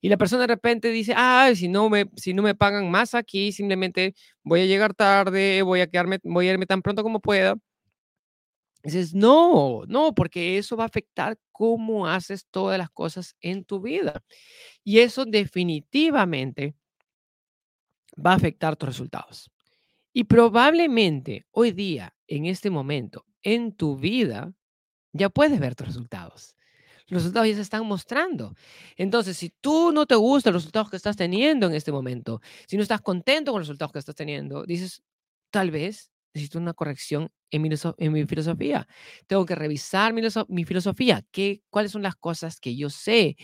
Y 0.00 0.08
la 0.08 0.16
persona 0.16 0.42
de 0.42 0.48
repente 0.48 0.90
dice, 0.90 1.14
ah, 1.16 1.50
si 1.54 1.68
no 1.68 1.88
me, 1.90 2.06
si 2.16 2.34
no 2.34 2.42
me 2.42 2.54
pagan 2.54 2.90
más 2.90 3.14
aquí, 3.14 3.52
simplemente 3.52 4.14
voy 4.42 4.60
a 4.62 4.66
llegar 4.66 4.94
tarde, 4.94 5.62
voy 5.62 5.80
a 5.80 5.86
quedarme, 5.88 6.18
voy 6.24 6.48
a 6.48 6.52
irme 6.52 6.66
tan 6.66 6.82
pronto 6.82 7.02
como 7.02 7.20
pueda. 7.20 7.56
dices, 8.82 9.14
no, 9.14 9.82
no, 9.88 10.14
porque 10.14 10.58
eso 10.58 10.76
va 10.76 10.84
a 10.84 10.86
afectar 10.86 11.36
cómo 11.52 12.06
haces 12.06 12.46
todas 12.50 12.78
las 12.78 12.90
cosas 12.90 13.36
en 13.40 13.64
tu 13.64 13.80
vida. 13.80 14.22
Y 14.84 15.00
eso 15.00 15.24
definitivamente 15.26 16.74
va 18.24 18.32
a 18.32 18.36
afectar 18.36 18.76
tus 18.76 18.88
resultados. 18.88 19.50
Y 20.12 20.24
probablemente 20.24 21.46
hoy 21.50 21.72
día, 21.72 22.14
en 22.26 22.46
este 22.46 22.70
momento, 22.70 23.24
en 23.42 23.72
tu 23.72 23.96
vida, 23.96 24.52
ya 25.12 25.28
puedes 25.28 25.58
ver 25.60 25.74
tus 25.74 25.88
resultados. 25.88 26.54
Los 27.06 27.22
resultados 27.22 27.48
ya 27.48 27.54
se 27.54 27.62
están 27.62 27.86
mostrando. 27.86 28.54
Entonces, 28.96 29.36
si 29.36 29.50
tú 29.50 29.92
no 29.92 30.06
te 30.06 30.14
gustan 30.14 30.52
los 30.52 30.62
resultados 30.62 30.90
que 30.90 30.96
estás 30.96 31.16
teniendo 31.16 31.66
en 31.66 31.74
este 31.74 31.90
momento, 31.90 32.40
si 32.66 32.76
no 32.76 32.82
estás 32.82 33.00
contento 33.00 33.52
con 33.52 33.60
los 33.60 33.68
resultados 33.68 33.92
que 33.92 33.98
estás 33.98 34.14
teniendo, 34.14 34.64
dices, 34.64 35.02
tal 35.50 35.70
vez 35.70 36.10
necesito 36.34 36.58
una 36.58 36.74
corrección 36.74 37.30
en 37.50 37.62
mi, 37.62 37.70
en 37.98 38.12
mi 38.12 38.26
filosofía. 38.26 38.86
Tengo 39.26 39.46
que 39.46 39.54
revisar 39.54 40.12
mi, 40.12 40.22
mi 40.48 40.64
filosofía. 40.64 41.24
¿Qué, 41.30 41.62
¿Cuáles 41.70 41.92
son 41.92 42.02
las 42.02 42.16
cosas 42.16 42.60
que 42.60 42.76
yo 42.76 42.90
sé? 42.90 43.36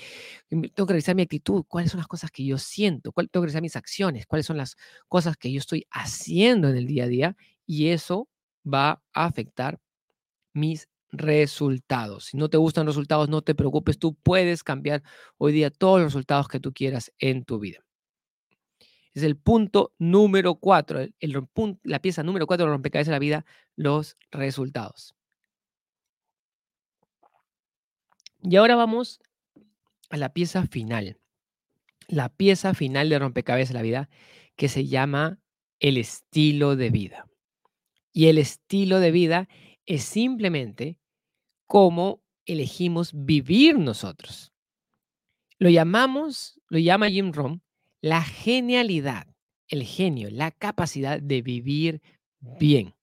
Tengo 0.49 0.87
que 0.87 0.93
revisar 0.93 1.15
mi 1.15 1.23
actitud. 1.23 1.65
¿Cuáles 1.67 1.91
son 1.91 1.99
las 1.99 2.09
cosas 2.09 2.31
que 2.31 2.45
yo 2.45 2.59
siento? 2.59 3.13
¿Cuál, 3.13 3.31
tengo 3.31 3.43
que 3.43 3.47
revisar 3.49 3.63
mis 3.63 3.77
acciones. 3.77 4.27
¿Cuáles 4.27 4.47
son 4.47 4.57
las 4.57 4.77
cosas 5.09 5.37
que 5.37 5.53
yo 5.53 5.59
estoy 5.59 5.87
haciendo 5.91 6.69
en 6.69 6.77
el 6.77 6.87
día 6.87 7.05
a 7.05 7.09
día? 7.09 7.37
Y 7.67 7.89
eso 7.89 8.29
va 8.67 9.03
a 9.13 9.27
afectar 9.27 9.81
mis 10.55 10.89
resultados. 11.13 12.27
Si 12.27 12.37
no 12.37 12.49
te 12.49 12.57
gustan 12.57 12.87
los 12.87 12.97
resultados, 12.97 13.29
no 13.29 13.43
te 13.43 13.55
preocupes. 13.55 13.99
Tú 13.99 14.15
puedes 14.17 14.63
cambiar 14.65 15.03
hoy 15.39 15.53
día 15.53 15.71
todos 15.71 16.01
los 16.01 16.09
resultados 16.13 16.49
que 16.49 16.61
tú 16.61 16.73
quieras 16.73 17.13
en 17.19 17.45
tu 17.45 17.59
vida. 17.59 17.85
Es 19.15 19.23
el 19.23 19.37
punto 19.37 19.95
número 19.99 20.57
cuatro, 20.57 21.01
el, 21.01 21.49
la 21.85 22.01
pieza 22.01 22.23
número 22.23 22.47
cuatro 22.47 22.67
de 22.67 22.73
rompecabezas 22.73 23.09
de 23.09 23.13
la 23.13 23.19
vida, 23.21 23.47
los 23.77 24.19
resultados. 24.33 25.15
Y 28.43 28.57
ahora 28.57 28.77
vamos 28.77 29.21
a 30.11 30.17
la 30.17 30.33
pieza 30.33 30.67
final. 30.67 31.19
La 32.09 32.29
pieza 32.29 32.75
final 32.75 33.09
de 33.09 33.19
rompecabezas 33.19 33.71
de 33.71 33.75
la 33.75 33.83
vida 33.83 34.11
que 34.57 34.69
se 34.69 34.87
llama 34.87 35.41
el 35.79 35.97
estilo 35.97 36.77
de 36.77 36.91
vida. 36.91 37.27
Y 38.13 38.27
el 38.27 38.39
estilo 38.39 39.01
de 39.01 39.11
vida 39.13 39.49
es 39.87 40.05
simplemente 40.05 40.99
cómo 41.67 42.23
elegimos 42.47 43.13
vivir 43.15 43.79
nosotros. 43.79 44.53
Lo 45.59 45.71
llamamos, 45.71 46.61
lo 46.69 46.79
llama 46.79 47.09
Jim 47.09 47.33
Rohn, 47.33 47.63
la 48.05 48.23
genialidad, 48.23 49.27
el 49.67 49.83
genio, 49.83 50.29
la 50.31 50.51
capacidad 50.51 51.23
de 51.23 51.41
vivir 51.41 52.03
bien. 52.39 52.95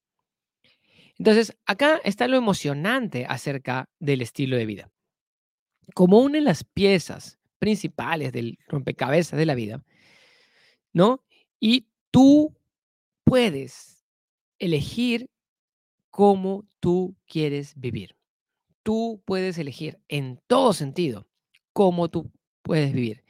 Entonces, 1.17 1.57
acá 1.65 1.99
está 2.03 2.27
lo 2.27 2.37
emocionante 2.37 3.25
acerca 3.27 3.89
del 3.97 4.21
estilo 4.21 4.57
de 4.57 4.67
vida. 4.67 4.91
Como 5.95 6.19
una 6.19 6.35
de 6.35 6.41
las 6.41 6.63
piezas 6.63 7.39
principales 7.57 8.31
del 8.31 8.59
rompecabezas 8.67 9.39
de 9.39 9.47
la 9.47 9.55
vida, 9.55 9.83
¿no? 10.93 11.23
Y 11.59 11.87
tú 12.11 12.55
puedes 13.23 14.05
elegir 14.59 15.31
cómo 16.11 16.67
tú 16.79 17.15
quieres 17.25 17.73
vivir. 17.75 18.15
Tú 18.83 19.23
puedes 19.25 19.57
elegir 19.57 19.99
en 20.09 20.39
todo 20.45 20.73
sentido 20.73 21.27
cómo 21.73 22.07
tú 22.11 22.31
puedes 22.61 22.93
vivir. 22.93 23.23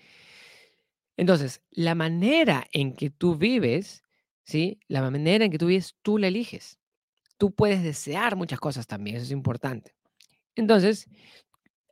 Entonces, 1.18 1.62
la 1.72 1.96
manera 1.96 2.68
en 2.72 2.94
que 2.96 3.10
tú 3.10 3.36
vives, 3.36 4.04
¿sí? 4.44 4.80
La 4.88 5.02
manera 5.10 5.46
en 5.46 5.52
que 5.52 5.58
tú 5.58 5.68
vives, 5.68 5.96
tú 6.02 6.18
la 6.18 6.28
eliges. 6.28 6.80
Tú 7.38 7.54
puedes 7.54 7.84
desear 7.84 8.36
muchas 8.36 8.60
cosas 8.60 8.88
también, 8.88 9.18
eso 9.18 9.26
es 9.26 9.32
importante. 9.32 9.96
Entonces, 10.56 11.08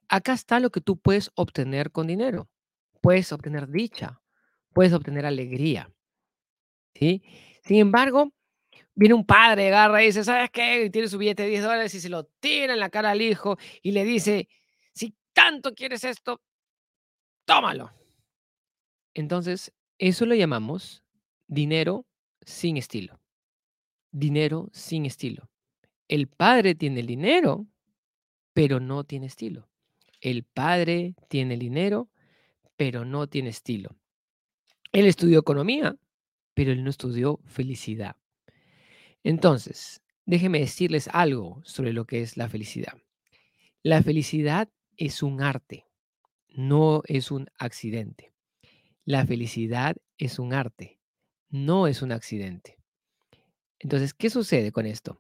acá 0.08 0.34
está 0.34 0.60
lo 0.60 0.70
que 0.72 0.82
tú 0.82 0.98
puedes 0.98 1.32
obtener 1.36 1.92
con 1.92 2.08
dinero. 2.08 2.50
Puedes 3.02 3.32
obtener 3.32 3.70
dicha, 3.70 4.22
puedes 4.74 4.94
obtener 4.94 5.26
alegría. 5.26 5.92
¿sí? 6.94 7.24
Sin 7.64 7.78
embargo, 7.78 8.34
viene 8.96 9.16
un 9.16 9.26
padre, 9.26 9.68
agarra 9.68 10.04
y 10.04 10.08
dice, 10.08 10.24
¿sabes 10.24 10.50
qué? 10.52 10.86
Y 10.86 10.90
tiene 10.90 11.08
su 11.08 11.18
billete 11.18 11.44
de 11.44 11.50
10 11.50 11.64
dólares 11.64 11.94
y 11.96 12.02
se 12.02 12.10
lo 12.10 12.26
tira 12.26 12.74
en 12.74 12.80
la 12.80 12.90
cara 12.90 13.12
al 13.12 13.22
hijo 13.22 13.58
y 13.82 13.92
le 13.92 14.04
dice, 14.04 14.50
si 14.94 15.16
tanto 15.34 15.74
quieres 15.74 16.04
esto, 16.04 16.42
tómalo. 17.46 17.99
Entonces, 19.14 19.74
eso 19.98 20.26
lo 20.26 20.36
llamamos 20.36 21.04
dinero 21.48 22.06
sin 22.42 22.78
estilo. 22.78 23.20
Dinero 24.12 24.70
sin 24.72 25.06
estilo. 25.06 25.50
El 26.08 26.28
padre 26.28 26.76
tiene 26.76 27.02
el 27.02 27.08
dinero, 27.08 27.68
pero 28.54 28.80
no 28.80 29.04
tiene 29.04 29.28
estilo. 29.28 29.70
El 30.22 30.44
padre 30.44 31.16
tiene 31.28 31.54
el 31.54 31.60
dinero, 31.60 32.10
pero 32.76 33.06
no 33.06 33.28
tiene 33.28 33.50
estilo. 33.50 33.96
Él 34.92 35.06
estudió 35.06 35.40
economía, 35.40 35.96
pero 36.54 36.72
él 36.72 36.84
no 36.84 36.90
estudió 36.90 37.40
felicidad. 37.46 38.16
Entonces, 39.24 40.02
déjenme 40.26 40.60
decirles 40.60 41.10
algo 41.12 41.62
sobre 41.64 41.94
lo 41.94 42.06
que 42.06 42.22
es 42.22 42.38
la 42.38 42.50
felicidad. 42.50 42.94
La 43.84 44.02
felicidad 44.02 44.70
es 44.98 45.24
un 45.24 45.42
arte, 45.42 45.86
no 46.50 47.02
es 47.06 47.32
un 47.32 47.48
accidente. 47.58 48.34
La 49.10 49.26
felicidad 49.26 49.96
es 50.20 50.38
un 50.38 50.54
arte, 50.54 51.00
no 51.50 51.88
es 51.88 52.04
un 52.04 52.12
accidente. 52.12 52.78
Entonces, 53.80 54.14
¿qué 54.14 54.30
sucede 54.30 54.72
con 54.72 54.86
esto? 54.86 55.20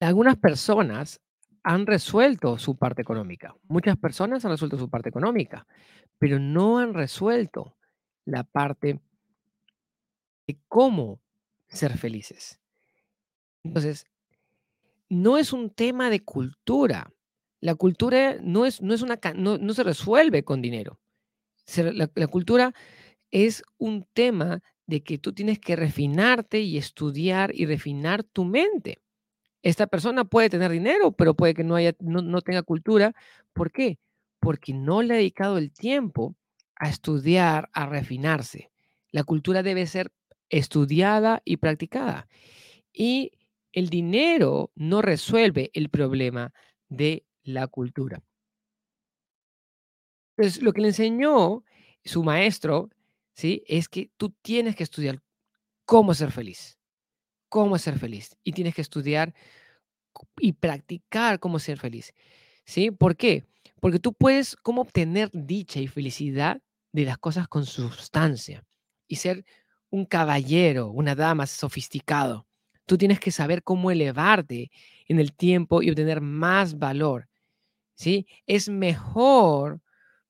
Algunas 0.00 0.38
personas 0.38 1.20
han 1.62 1.86
resuelto 1.86 2.56
su 2.56 2.78
parte 2.78 3.02
económica. 3.02 3.54
Muchas 3.64 3.98
personas 3.98 4.42
han 4.46 4.52
resuelto 4.52 4.78
su 4.78 4.88
parte 4.88 5.10
económica, 5.10 5.66
pero 6.18 6.38
no 6.38 6.78
han 6.78 6.94
resuelto 6.94 7.76
la 8.24 8.42
parte 8.42 8.98
de 10.46 10.58
cómo 10.68 11.20
ser 11.68 11.98
felices. 11.98 12.58
Entonces, 13.62 14.06
no 15.10 15.36
es 15.36 15.52
un 15.52 15.68
tema 15.68 16.08
de 16.08 16.24
cultura. 16.24 17.12
La 17.60 17.74
cultura 17.74 18.38
no, 18.42 18.66
es, 18.66 18.80
no, 18.82 18.94
es 18.94 19.02
una, 19.02 19.18
no, 19.34 19.58
no 19.58 19.74
se 19.74 19.82
resuelve 19.82 20.44
con 20.44 20.62
dinero. 20.62 20.98
la, 21.76 22.10
la 22.14 22.26
cultura 22.26 22.72
es 23.30 23.62
un 23.78 24.06
tema 24.12 24.62
de 24.86 25.02
que 25.02 25.18
tú 25.18 25.32
tienes 25.32 25.58
que 25.58 25.76
refinarte 25.76 26.60
y 26.60 26.76
estudiar 26.76 27.52
y 27.54 27.64
refinar 27.64 28.24
tu 28.24 28.44
mente. 28.44 29.00
Esta 29.62 29.86
persona 29.86 30.24
puede 30.24 30.50
tener 30.50 30.70
dinero, 30.70 31.12
pero 31.12 31.34
puede 31.34 31.54
que 31.54 31.64
no, 31.64 31.76
haya, 31.76 31.94
no, 32.00 32.40
tenga 32.40 32.62
cultura. 32.62 33.14
¿Por 33.52 33.70
qué? 33.70 33.98
Porque 34.40 34.72
no 34.72 35.02
le 35.02 35.14
ha 35.14 35.16
dedicado 35.18 35.58
el 35.58 35.70
tiempo 35.70 36.34
a 36.76 36.88
estudiar, 36.88 37.68
a 37.72 37.86
refinarse. 37.86 38.70
La 39.12 39.22
cultura 39.22 39.62
debe 39.62 39.86
ser 39.86 40.12
estudiada 40.48 41.42
y 41.44 41.58
practicada. 41.58 42.26
Y 42.92 43.32
el 43.72 43.90
dinero 43.90 44.72
no 44.74 45.02
resuelve 45.02 45.70
el 45.74 45.90
problema 45.90 46.52
de 46.88 47.24
la 47.42 47.66
cultura. 47.66 48.22
Entonces, 50.36 50.62
lo 50.62 50.72
que 50.72 50.80
le 50.80 50.88
enseñó 50.88 51.64
su 52.04 52.22
maestro, 52.24 52.88
¿sí? 53.34 53.62
Es 53.66 53.88
que 53.88 54.10
tú 54.16 54.30
tienes 54.42 54.76
que 54.76 54.84
estudiar 54.84 55.20
cómo 55.84 56.14
ser 56.14 56.32
feliz 56.32 56.80
cómo 57.50 57.76
ser 57.78 57.98
feliz 57.98 58.36
y 58.44 58.52
tienes 58.52 58.74
que 58.74 58.80
estudiar 58.80 59.34
y 60.38 60.54
practicar 60.54 61.40
cómo 61.40 61.58
ser 61.58 61.78
feliz. 61.78 62.14
¿Sí? 62.64 62.90
¿Por 62.90 63.16
qué? 63.16 63.44
Porque 63.80 63.98
tú 63.98 64.14
puedes 64.14 64.56
cómo 64.56 64.82
obtener 64.82 65.30
dicha 65.32 65.80
y 65.80 65.88
felicidad 65.88 66.62
de 66.92 67.04
las 67.04 67.18
cosas 67.18 67.48
con 67.48 67.66
sustancia 67.66 68.64
y 69.08 69.16
ser 69.16 69.44
un 69.90 70.06
caballero, 70.06 70.88
una 70.90 71.14
dama 71.14 71.46
sofisticado. 71.46 72.46
Tú 72.86 72.96
tienes 72.96 73.20
que 73.20 73.32
saber 73.32 73.62
cómo 73.62 73.90
elevarte 73.90 74.70
en 75.06 75.18
el 75.18 75.32
tiempo 75.34 75.82
y 75.82 75.90
obtener 75.90 76.20
más 76.20 76.78
valor. 76.78 77.28
¿Sí? 78.00 78.26
Es 78.46 78.70
mejor, 78.70 79.82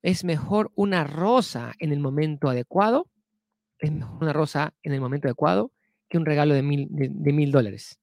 es 0.03 0.25
mejor 0.25 0.73
una 0.75 1.05
rosa 1.05 1.73
en 1.79 1.93
el 1.93 2.01
momento 2.01 2.49
adecuado, 2.49 3.09
es 3.79 3.93
mejor 3.93 4.21
una 4.25 4.33
rosa 4.33 4.75
en 4.83 4.93
el 4.93 5.01
momento 5.01 5.29
adecuado 5.29 5.71
que 6.09 6.19
un 6.19 6.27
regalo 6.27 6.53
de 6.53 6.63
mil, 6.63 6.89
de, 6.91 7.33
mil 7.33 7.53
dólares. 7.53 8.01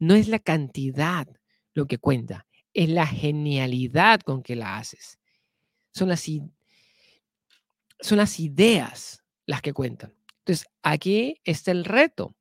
No 0.00 0.16
es 0.16 0.26
la 0.26 0.40
cantidad 0.40 1.28
lo 1.72 1.86
que 1.86 1.98
cuenta, 1.98 2.48
es 2.74 2.88
la 2.88 3.06
genialidad 3.06 4.22
con 4.22 4.42
que 4.42 4.56
la 4.56 4.76
haces. 4.76 5.20
Son 5.92 6.08
las, 6.08 6.26
son 8.00 8.18
las 8.18 8.40
ideas 8.40 9.22
las 9.46 9.62
que 9.62 9.72
cuentan. 9.72 10.14
Entonces, 10.38 10.66
aquí 10.82 11.40
está 11.44 11.70
el 11.70 11.84
reto 11.84 12.34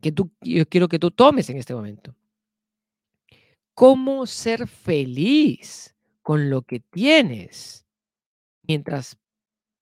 que 0.00 0.12
tú, 0.12 0.30
yo 0.40 0.68
quiero 0.68 0.86
que 0.86 1.00
tú 1.00 1.10
tomes 1.10 1.50
en 1.50 1.56
este 1.56 1.74
momento. 1.74 2.14
¿Cómo 3.74 4.26
ser 4.26 4.66
feliz 4.68 5.94
con 6.22 6.50
lo 6.50 6.62
que 6.62 6.80
tienes 6.80 7.86
mientras 8.62 9.18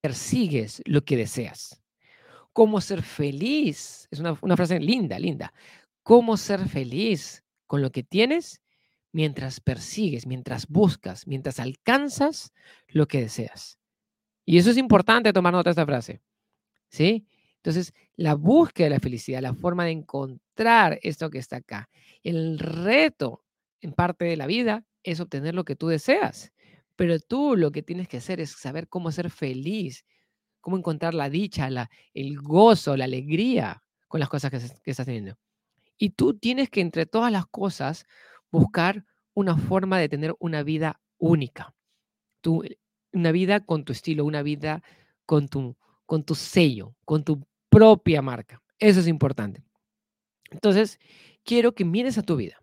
persigues 0.01 0.83
lo 0.87 1.05
que 1.05 1.17
deseas? 1.17 1.83
cómo 2.59 2.81
ser 2.81 3.03
feliz. 3.03 4.09
Es 4.11 4.19
una, 4.19 4.35
frase 4.35 4.81
linda, 4.81 5.17
linda. 5.17 5.53
Cómo 6.03 6.37
ser 6.37 6.69
feliz 6.69 7.45
con 7.69 7.83
lo 7.83 7.93
que 7.93 8.03
tienes 8.03 8.61
mientras 9.13 9.61
persigues, 9.61 10.27
mientras 10.27 10.67
buscas, 10.67 11.29
mientras 11.29 11.61
alcanzas 11.61 12.53
lo 12.89 13.07
que 13.07 13.21
deseas. 13.21 13.79
Y 14.45 14.59
eso 14.59 14.71
es 14.71 14.77
importante 14.77 15.33
tomar 15.33 15.53
nota 15.53 15.69
de 15.69 15.73
esta 15.73 15.87
frase. 15.87 16.21
¿Sí? 16.89 17.29
Entonces, 17.59 17.95
la 18.17 18.35
búsqueda 18.35 18.87
de 18.87 18.95
la 18.97 19.01
felicidad, 19.01 19.41
la 19.41 19.55
forma 19.55 19.85
de 19.85 19.93
encontrar 19.93 20.99
esto 21.03 21.31
que 21.31 21.39
está 21.39 21.59
acá. 21.59 21.89
El 22.25 22.59
reto 22.59 23.45
en 23.81 23.93
parte 23.93 24.25
de 24.25 24.37
la 24.37 24.47
vida 24.47 24.85
es 25.03 25.21
obtener 25.21 25.55
lo 25.55 25.65
que 25.65 25.77
tú 25.77 25.89
deseas. 25.89 26.53
Pero 26.97 27.21
tú 27.21 27.57
lo 27.57 27.71
que 27.71 27.83
tienes 27.83 28.09
que 28.09 28.17
hacer 28.17 28.41
es 28.41 28.51
saber 28.51 28.89
cómo 28.89 29.13
ser 29.13 29.31
feliz 29.31 30.05
cómo 30.61 30.77
encontrar 30.77 31.15
la 31.15 31.31
dicha, 31.31 31.71
la, 31.71 31.91
el 32.15 32.39
gozo, 32.39 32.97
la 32.97 33.05
alegría 33.05 33.83
con 34.07 34.21
las 34.21 34.29
cosas 34.29 34.51
que, 34.51 34.59
estás 34.91 35.07
teniendo. 35.07 35.37
Y 35.97 36.11
tú 36.11 36.35
tienes 36.35 36.71
que, 36.71 36.81
entre 36.81 37.07
todas 37.07 37.33
las 37.33 37.47
cosas, 37.47 38.05
buscar 38.51 39.05
una 39.35 39.57
forma 39.57 39.99
de 39.99 40.09
tener 40.09 40.35
una 40.39 40.63
vida 40.63 41.01
única. 41.17 41.75
Tu, 42.43 42.63
una 43.13 43.33
vida 43.33 43.61
con 43.61 43.85
tu 43.85 43.93
estilo, 43.93 44.25
una 44.25 44.43
vida 44.43 44.83
con 45.27 45.49
tu, 45.49 45.77
con 46.07 46.23
tu 46.25 46.35
sello, 46.35 46.95
con 47.05 47.25
tu 47.25 47.43
propia 47.69 48.23
marca. 48.23 48.63
Eso 48.79 49.01
es 49.01 49.09
importante. 49.09 49.65
Entonces, 50.51 50.99
quiero 51.45 51.75
que 51.75 51.85
mires 51.85 52.19
a 52.19 52.23
tu 52.23 52.37
vida 52.37 52.63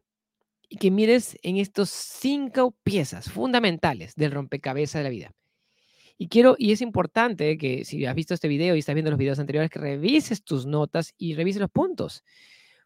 y 0.69 0.78
que 0.78 0.91
mires 0.91 1.38
en 1.43 1.58
estos 1.58 1.89
cinco 1.89 2.75
piezas 2.84 3.30
fundamentales 3.30 4.15
del 4.15 4.32
rompecabezas 4.32 4.99
de 4.99 5.04
la 5.04 5.10
vida. 5.10 5.32
Y 6.17 6.30
quiero, 6.30 6.56
y 6.58 6.71
es 6.71 6.82
importante 6.82 7.58
que 7.58 7.84
si 7.84 8.06
has 8.06 8.15
visto 8.15 8.34
este 8.34 8.47
video 8.47 8.75
y 8.75 8.80
estás 8.80 8.95
viendo 8.95 9.12
los 9.12 9.19
videos 9.19 9.39
anteriores, 9.39 9.69
que 9.69 9.80
revises 9.80 10.43
tus 10.43 10.65
notas 10.65 11.13
y 11.17 11.36
revises 11.36 11.62
los 11.62 11.71
puntos. 11.71 12.23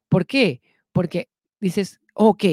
¿Por 0.07 0.25
qué? 0.25 0.61
Porque 0.91 1.29
dices, 1.59 1.99
ok, 2.13 2.43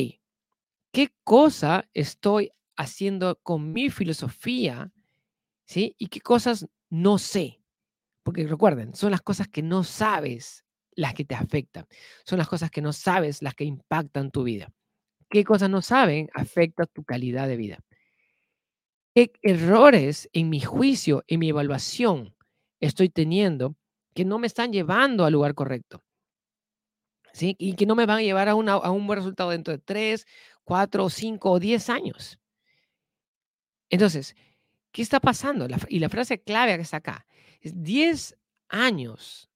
¿qué 0.93 1.11
cosa 1.25 1.89
estoy 1.95 2.53
haciendo 2.77 3.39
con 3.43 3.73
mi 3.73 3.89
filosofía? 3.89 4.93
¿Sí? 5.65 5.95
Y 5.99 6.09
qué 6.09 6.21
cosas 6.21 6.67
no 6.91 7.17
sé. 7.19 7.61
Porque 8.23 8.47
recuerden, 8.47 8.95
son 8.95 9.13
las 9.13 9.23
cosas 9.23 9.49
que 9.49 9.63
no 9.63 9.83
sabes 9.83 10.65
las 10.93 11.15
que 11.15 11.25
te 11.25 11.35
afectan. 11.35 11.87
Son 12.25 12.39
las 12.39 12.49
cosas 12.49 12.71
que 12.71 12.83
no 12.83 12.93
sabes 12.93 13.41
las 13.41 13.55
que 13.55 13.65
impactan 13.65 14.31
tu 14.31 14.43
vida. 14.43 14.73
¿Qué 15.31 15.45
cosas 15.45 15.71
no 15.71 15.83
saben 15.83 16.29
afecta 16.35 16.87
tu 16.87 17.05
calidad 17.05 17.49
de 17.49 17.57
vida? 17.57 17.79
¿Qué 19.15 19.33
errores 19.43 20.29
en 20.33 20.51
mi 20.51 20.61
juicio, 20.61 21.25
en 21.27 21.41
mi 21.41 21.49
evaluación 21.49 22.35
estoy 22.81 23.09
teniendo 23.09 23.77
que 24.15 24.25
no 24.25 24.39
me 24.39 24.47
están 24.47 24.73
llevando 24.73 25.25
al 25.25 25.33
lugar 25.33 25.55
correcto? 25.55 26.03
¿Sí? 27.33 27.55
Y 27.59 27.75
que 27.75 27.87
no 27.87 27.95
me 27.95 28.07
van 28.07 28.19
a 28.19 28.23
llevar 28.23 28.49
a, 28.49 28.53
a 28.53 28.91
un 28.91 29.07
buen 29.07 29.19
resultado 29.19 29.51
dentro 29.51 29.73
de 29.73 29.79
tres, 29.79 30.27
cuatro, 30.65 31.09
cinco 31.11 31.51
o 31.51 31.59
diez 31.59 31.91
años. 31.91 32.39
Entonces, 33.91 34.35
¿qué 34.93 35.03
está 35.03 35.21
pasando? 35.21 35.67
y 35.89 35.99
la 35.99 36.09
frase 36.09 36.41
clave 36.43 36.77
que 36.77 36.83
está 36.83 36.99
acá 36.99 37.27
es 37.61 37.83
10 37.83 38.37
años 38.69 39.49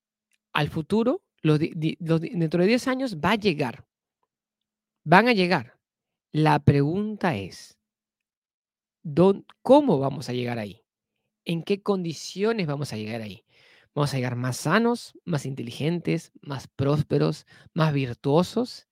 al 0.52 0.68
futuro, 0.68 1.22
dentro 1.42 2.60
de 2.62 2.66
10 2.66 2.88
años 2.88 3.16
va 3.16 3.32
a 3.32 3.36
llegar. 3.36 3.84
Van 5.04 5.28
a 5.28 5.32
llegar. 5.32 5.78
La 6.32 6.58
pregunta 6.60 7.36
es, 7.36 7.80
¿Cómo 9.62 9.98
vamos 9.98 10.28
a 10.28 10.32
llegar 10.32 10.58
ahí? 10.58 10.82
¿En 11.44 11.62
qué 11.62 11.82
condiciones 11.82 12.66
vamos 12.66 12.92
a 12.92 12.96
llegar 12.96 13.22
ahí? 13.22 13.44
¿Vamos 13.94 14.12
a 14.12 14.16
llegar 14.16 14.36
más 14.36 14.58
sanos, 14.58 15.14
más 15.24 15.46
inteligentes, 15.46 16.32
más 16.42 16.68
prósperos, 16.68 17.46
más 17.74 17.92
virtuosos? 17.92 18.86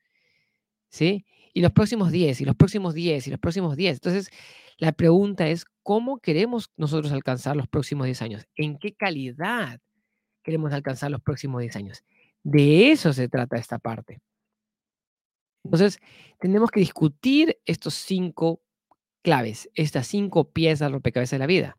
¿Sí? 0.90 1.26
Y 1.52 1.60
los 1.60 1.72
próximos 1.72 2.10
10, 2.10 2.40
y 2.40 2.44
los 2.44 2.56
próximos 2.56 2.94
10, 2.94 3.26
y 3.26 3.30
los 3.30 3.40
próximos 3.40 3.76
10. 3.76 3.94
Entonces, 3.96 4.30
la 4.78 4.92
pregunta 4.92 5.48
es, 5.48 5.66
¿cómo 5.82 6.18
queremos 6.18 6.70
nosotros 6.76 7.12
alcanzar 7.12 7.56
los 7.56 7.68
próximos 7.68 8.06
10 8.06 8.22
años? 8.22 8.46
¿En 8.56 8.78
qué 8.78 8.94
calidad 8.94 9.80
queremos 10.42 10.72
alcanzar 10.72 11.10
los 11.10 11.20
próximos 11.20 11.60
10 11.60 11.76
años? 11.76 12.04
De 12.42 12.90
eso 12.92 13.12
se 13.12 13.28
trata 13.28 13.56
esta 13.56 13.78
parte. 13.78 14.20
Entonces, 15.64 15.98
tenemos 16.40 16.70
que 16.70 16.80
discutir 16.80 17.58
estos 17.66 17.94
cinco 17.94 18.60
claves, 19.22 19.68
estas 19.74 20.06
cinco 20.06 20.50
piezas 20.50 20.86
del 20.86 20.92
rompecabezas 20.94 21.32
de 21.32 21.38
la 21.38 21.46
vida. 21.46 21.76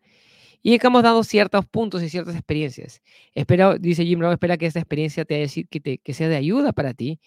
Y 0.62 0.78
que 0.80 0.88
hemos 0.88 1.04
dado 1.04 1.24
ciertos 1.24 1.66
puntos 1.66 2.04
y 2.04 2.10
ciertas 2.10 2.36
experiencias. 2.36 3.02
Espero, 3.34 3.78
dice 3.80 4.06
Jim 4.06 4.20
Rohn, 4.20 4.34
espera 4.34 4.58
que 4.58 4.66
esta 4.66 4.80
experiencia 4.80 5.26
te, 5.26 5.48
que, 5.70 5.80
te, 5.80 6.00
que 6.00 6.14
sea 6.14 6.28
de 6.30 6.36
ayuda 6.36 6.74
para 6.74 6.94
ti 6.94 7.20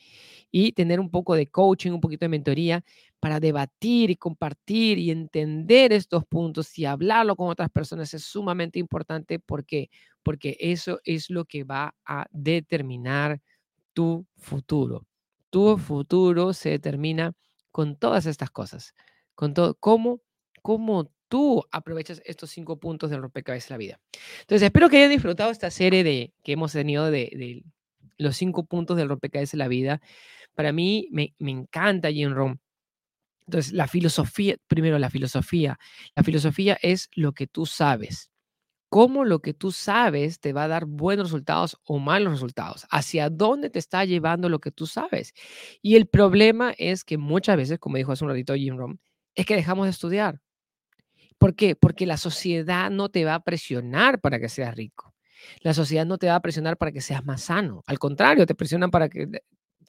y 0.51 0.73
tener 0.73 1.01
un 1.01 1.11
poco 1.11 1.35
de 1.35 1.47
coaching, 1.49 1.93
un 1.93 2.01
poquito 2.01 2.27
de 2.27 2.31
mentoría 2.31 2.85
para 3.21 3.41
debatir 3.41 4.11
y 4.11 4.17
compartir 4.17 4.99
y 4.99 5.11
entender 5.11 5.93
estos 5.93 6.27
puntos 6.27 6.79
y 6.79 6.85
hablarlo 6.85 7.37
con 7.37 7.49
otras 7.49 7.71
personas 7.71 8.12
es 8.15 8.25
sumamente 8.25 8.79
importante 8.79 9.38
porque 9.38 9.91
porque 10.23 10.57
eso 10.61 11.01
es 11.05 11.31
lo 11.31 11.45
que 11.47 11.65
va 11.65 11.95
a 12.05 12.27
determinar 12.31 13.41
tu 13.95 14.27
futuro. 14.37 15.07
Tu 15.53 15.77
futuro 15.77 16.53
se 16.55 16.71
determina 16.71 17.35
con 17.71 17.97
todas 17.97 18.27
estas 18.27 18.51
cosas 18.51 18.95
con 19.35 19.55
todo, 19.55 19.75
cómo, 19.75 20.21
cómo 20.62 21.11
tú 21.29 21.65
aprovechas 21.71 22.23
estos 22.25 22.51
cinco 22.51 22.79
puntos 22.79 23.11
del 23.11 23.23
rompecabezas 23.23 23.69
de 23.69 23.75
la 23.75 23.79
vida. 23.79 24.01
Entonces, 24.41 24.67
espero 24.67 24.88
que 24.88 24.99
hayan 24.99 25.11
disfrutado 25.11 25.51
esta 25.51 25.71
serie 25.71 26.05
de, 26.05 26.33
que 26.43 26.53
hemos 26.53 26.73
tenido 26.73 27.11
de, 27.11 27.65
los 28.19 28.37
cinco 28.37 28.65
puntos 28.67 28.97
del 28.97 29.09
rompecabezas 29.09 29.53
de 29.53 29.59
la 29.59 29.69
vida. 29.69 30.01
para 30.55 30.73
mí 30.73 31.09
me, 31.11 31.35
me 31.38 31.51
encanta 31.51 32.12
Jim 32.12 32.33
Rohn. 32.33 32.61
Entonces, 33.47 33.73
la 33.73 33.88
filosofía, 33.88 34.57
primero 34.69 34.99
la 34.99 35.11
filosofía. 35.11 35.79
La 36.15 36.23
filosofía 36.23 36.79
es 36.81 37.09
lo 37.15 37.33
que 37.33 37.47
tú 37.47 37.67
sabes. 37.67 38.32
Cómo 38.92 39.24
lo 39.24 39.40
que 39.40 39.55
tú 39.55 39.72
sabes 39.72 40.38
te 40.38 40.52
va 40.52 40.64
a 40.64 40.68
dar 40.68 40.85
buenos 40.85 41.28
resultados 41.28 41.78
o 41.83 41.98
malos 41.98 42.31
resultados. 42.35 42.87
Hacia 42.90 43.31
dónde 43.31 43.70
te 43.70 43.78
está 43.78 44.05
llevando 44.05 44.50
lo 44.50 44.59
que 44.59 44.70
tú 44.70 44.87
sabes. 44.87 45.33
Y 45.81 45.96
el 45.96 46.09
problema 46.09 46.74
es 46.76 47.02
que 47.02 47.16
muchas 47.16 47.57
veces, 47.57 47.78
como 47.78 47.96
dijo 47.96 48.12
hace 48.12 48.22
un 48.22 48.28
ratito 48.28 48.55
Jim 48.55 48.76
Rohn, 48.76 49.00
es 49.35 49.46
que 49.46 49.57
dejamos 49.57 49.87
de 49.87 49.92
estudiar. 49.92 50.42
¿Por 51.38 51.57
qué? 51.57 51.74
Porque 51.74 52.05
la 52.05 52.18
sociedad 52.18 52.90
no 52.90 53.09
te 53.09 53.24
va 53.24 53.37
a 53.37 53.40
presionar 53.40 54.20
para 54.20 54.38
que 54.38 54.50
seas 54.50 54.76
rico. 54.76 55.14
La 55.62 55.72
sociedad 55.72 56.05
no 56.05 56.18
te 56.18 56.26
va 56.26 56.35
a 56.35 56.40
presionar 56.40 56.76
para 56.76 56.92
que 56.92 57.00
seas 57.00 57.24
más 57.24 57.44
sano. 57.44 57.83
Al 57.87 57.98
contrario, 57.98 58.44
te 58.44 58.55
presionan 58.55 58.90
para 58.90 59.09
que 59.09 59.40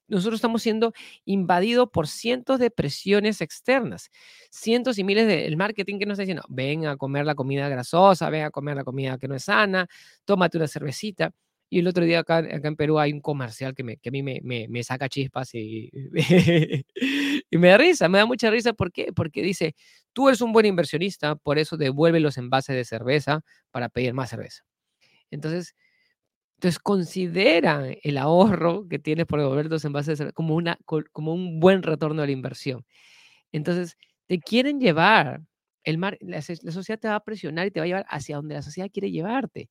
nosotros 0.07 0.35
estamos 0.35 0.61
siendo 0.61 0.93
invadidos 1.25 1.89
por 1.89 2.07
cientos 2.07 2.59
de 2.59 2.71
presiones 2.71 3.41
externas, 3.41 4.09
cientos 4.51 4.97
y 4.99 5.03
miles 5.03 5.27
de 5.27 5.45
el 5.47 5.57
marketing 5.57 5.99
que 5.99 6.05
nos 6.05 6.15
está 6.15 6.23
diciendo, 6.23 6.43
ven 6.49 6.85
a 6.85 6.97
comer 6.97 7.25
la 7.25 7.35
comida 7.35 7.69
grasosa, 7.69 8.29
ven 8.29 8.43
a 8.43 8.51
comer 8.51 8.75
la 8.75 8.83
comida 8.83 9.17
que 9.17 9.27
no 9.27 9.35
es 9.35 9.45
sana, 9.45 9.87
tómate 10.25 10.57
una 10.57 10.67
cervecita. 10.67 11.31
Y 11.69 11.79
el 11.79 11.87
otro 11.87 12.05
día 12.05 12.19
acá, 12.19 12.37
acá 12.37 12.67
en 12.67 12.75
Perú 12.75 12.99
hay 12.99 13.11
un 13.13 13.19
comercial 13.19 13.73
que, 13.73 13.83
me, 13.83 13.97
que 13.97 14.09
a 14.09 14.11
mí 14.11 14.21
me, 14.21 14.39
me, 14.43 14.67
me 14.67 14.83
saca 14.83 15.09
chispas 15.09 15.55
y, 15.55 15.89
y 17.49 17.57
me 17.57 17.69
da 17.69 17.77
risa, 17.79 18.07
me 18.09 18.19
da 18.19 18.27
mucha 18.27 18.51
risa. 18.51 18.73
¿Por 18.73 18.91
qué? 18.91 19.11
Porque 19.11 19.41
dice, 19.41 19.75
tú 20.13 20.27
eres 20.27 20.41
un 20.41 20.53
buen 20.53 20.67
inversionista, 20.67 21.35
por 21.35 21.57
eso 21.57 21.75
devuelve 21.75 22.19
los 22.19 22.37
envases 22.37 22.75
de 22.75 22.85
cerveza 22.85 23.41
para 23.71 23.89
pedir 23.89 24.13
más 24.13 24.29
cerveza. 24.29 24.63
Entonces, 25.31 25.73
entonces 26.63 26.80
considera 26.80 27.89
el 28.04 28.17
ahorro 28.17 28.88
que 28.88 28.97
tienes 28.97 29.26
por 29.26 29.41
devolver 29.41 29.65
los 29.65 29.84
envases 29.84 30.23
como, 30.34 30.56
una, 30.56 30.78
como 30.86 31.34
un 31.34 31.60
buen 31.60 31.84
retorno 31.84 32.21
de 32.21 32.28
la 32.28 32.32
inversión. 32.32 32.86
Entonces, 33.52 33.97
te 34.28 34.39
quieren 34.39 34.80
llevar, 34.80 35.41
el 35.84 35.97
mar, 35.97 36.17
la, 36.21 36.41
sociedad 36.41 36.99
te 36.99 37.10
va 37.10 37.15
a 37.15 37.23
presionar 37.26 37.67
y 37.67 37.71
te 37.71 37.82
va 37.82 37.84
a 37.84 37.88
llevar 37.88 38.06
hacia 38.08 38.38
donde 38.38 38.56
la 38.56 38.62
sociedad 38.62 38.89
quiere 38.89 39.12
llevarte. 39.12 39.69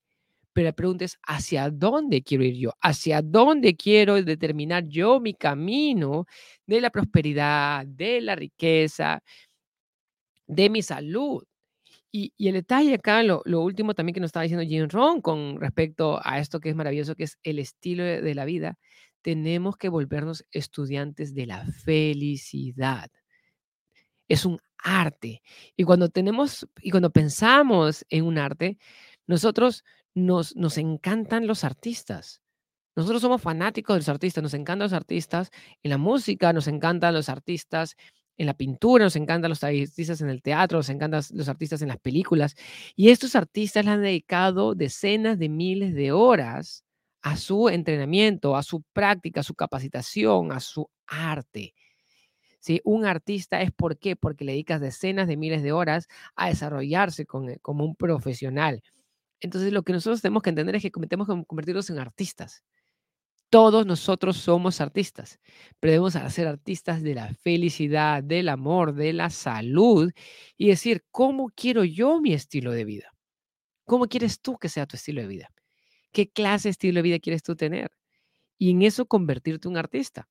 Pero 0.52 0.66
la 0.66 0.72
pregunta 0.74 1.06
es, 1.06 1.18
¿hacia 1.26 1.70
dónde 1.70 2.22
quiero 2.22 2.44
ir 2.44 2.56
yo? 2.56 2.72
¿Hacia 2.82 3.22
dónde 3.22 3.74
quiero 3.74 4.22
determinar 4.22 4.86
yo 4.86 5.18
mi 5.18 5.32
camino 5.32 6.26
de 6.66 6.82
la 6.82 6.90
prosperidad, 6.90 7.86
de 7.86 8.20
la 8.20 8.36
riqueza, 8.36 9.22
de 10.46 10.68
mi 10.68 10.82
salud? 10.82 11.42
Y, 12.14 12.34
el 12.38 12.52
detalle 12.52 12.94
acá, 12.94 13.22
lo, 13.22 13.42
último 13.44 13.94
también 13.94 14.12
que 14.12 14.20
nos 14.20 14.28
estaba 14.28 14.42
diciendo 14.42 14.66
Jim 14.66 14.86
Rohn 14.90 15.22
con 15.22 15.58
respecto 15.58 16.20
a 16.22 16.38
esto 16.38 16.60
que 16.60 16.68
es 16.68 16.76
maravilloso, 16.76 17.16
que 17.16 17.24
es 17.24 17.38
el 17.42 17.58
estilo 17.58 18.04
de, 18.04 18.34
la 18.34 18.44
vida, 18.44 18.78
tenemos 19.22 19.78
que 19.78 19.88
volvernos 19.88 20.44
estudiantes 20.50 21.34
de 21.34 21.46
la 21.46 21.64
felicidad. 21.64 23.10
Es 24.28 24.44
un 24.44 24.60
arte. 24.76 25.42
Y 25.74 25.84
cuando 25.84 26.10
tenemos, 26.10 26.68
y 26.82 26.90
cuando 26.90 27.10
pensamos 27.10 28.04
en 28.10 28.26
un 28.26 28.36
arte, 28.36 28.76
nosotros 29.26 29.82
nos, 30.14 30.54
nos 30.54 30.76
encantan 30.76 31.46
los 31.46 31.64
artistas. 31.64 32.42
Nosotros 32.94 33.22
somos 33.22 33.40
fanáticos 33.40 33.94
de 33.94 34.00
los 34.00 34.08
artistas, 34.10 34.42
nos 34.42 34.52
encantan 34.52 34.84
los 34.86 34.92
artistas 34.92 35.50
en 35.82 35.90
la 35.90 35.98
música, 35.98 36.52
nos 36.52 36.66
encantan 36.66 37.14
los 37.14 37.30
artistas 37.30 37.96
en 38.38 38.46
la 38.46 38.54
pintura, 38.54 39.04
nos 39.04 39.16
encantan 39.16 39.50
los 39.50 39.62
artistas 39.62 40.20
en 40.20 40.28
el 40.28 40.42
teatro, 40.42 40.78
nos 40.78 40.88
encantan 40.88 41.22
los 41.32 41.48
artistas 41.48 41.82
en 41.82 41.88
las 41.88 41.98
películas. 41.98 42.54
Y 42.96 43.10
estos 43.10 43.36
artistas 43.36 43.86
han 43.86 44.02
dedicado 44.02 44.74
decenas 44.74 45.38
de 45.38 45.48
miles 45.48 45.94
de 45.94 46.12
horas 46.12 46.84
a 47.22 47.36
su 47.36 47.68
entrenamiento, 47.68 48.56
a 48.56 48.62
su 48.62 48.82
práctica, 48.92 49.40
a 49.40 49.44
su 49.44 49.54
capacitación, 49.54 50.52
a 50.52 50.60
su 50.60 50.88
arte. 51.06 51.74
¿Sí? 52.60 52.80
Un 52.84 53.06
artista 53.06 53.60
es 53.60 53.72
por 53.72 53.98
qué? 53.98 54.16
Porque 54.16 54.44
le 54.44 54.52
dedicas 54.52 54.80
decenas 54.80 55.26
de 55.28 55.36
miles 55.36 55.62
de 55.62 55.72
horas 55.72 56.06
a 56.36 56.48
desarrollarse 56.48 57.22
eh, 57.22 57.58
como 57.60 57.84
un 57.84 57.96
profesional. 57.96 58.82
Entonces, 59.40 59.72
lo 59.72 59.82
que 59.82 59.92
nosotros 59.92 60.22
tenemos 60.22 60.42
que 60.42 60.50
entender 60.50 60.76
es 60.76 60.82
que 60.82 60.90
tenemos 60.90 61.26
que 61.26 61.44
convertirnos 61.44 61.90
en 61.90 61.98
artistas. 61.98 62.62
Todos 63.52 63.84
nosotros 63.84 64.38
somos 64.38 64.80
artistas, 64.80 65.38
pero 65.78 65.90
debemos 65.92 66.14
ser 66.32 66.46
artistas 66.48 67.02
de 67.02 67.14
la 67.14 67.34
felicidad, 67.34 68.22
del 68.22 68.48
amor, 68.48 68.94
de 68.94 69.12
la 69.12 69.28
salud 69.28 70.10
y 70.56 70.68
decir, 70.68 71.04
¿cómo 71.10 71.50
quiero 71.54 71.84
yo 71.84 72.18
mi 72.18 72.32
estilo 72.32 72.72
de 72.72 72.86
vida? 72.86 73.12
¿Cómo 73.86 74.06
quieres 74.08 74.40
tú 74.40 74.58
que 74.58 74.70
sea 74.70 74.86
tu 74.86 74.96
estilo 74.96 75.22
de 75.22 75.28
vida? 75.28 75.50
¿Qué 76.12 76.30
clase 76.30 76.68
de 76.68 76.72
estilo 76.72 76.98
de 76.98 77.02
vida 77.02 77.18
quieres 77.20 77.42
tú 77.42 77.56
tener? 77.56 77.90
Y 78.58 78.70
en 78.72 78.82
eso 78.82 79.06
convertirte 79.06 79.68
en 79.68 79.72
un 79.72 79.78
artista. 79.78 80.28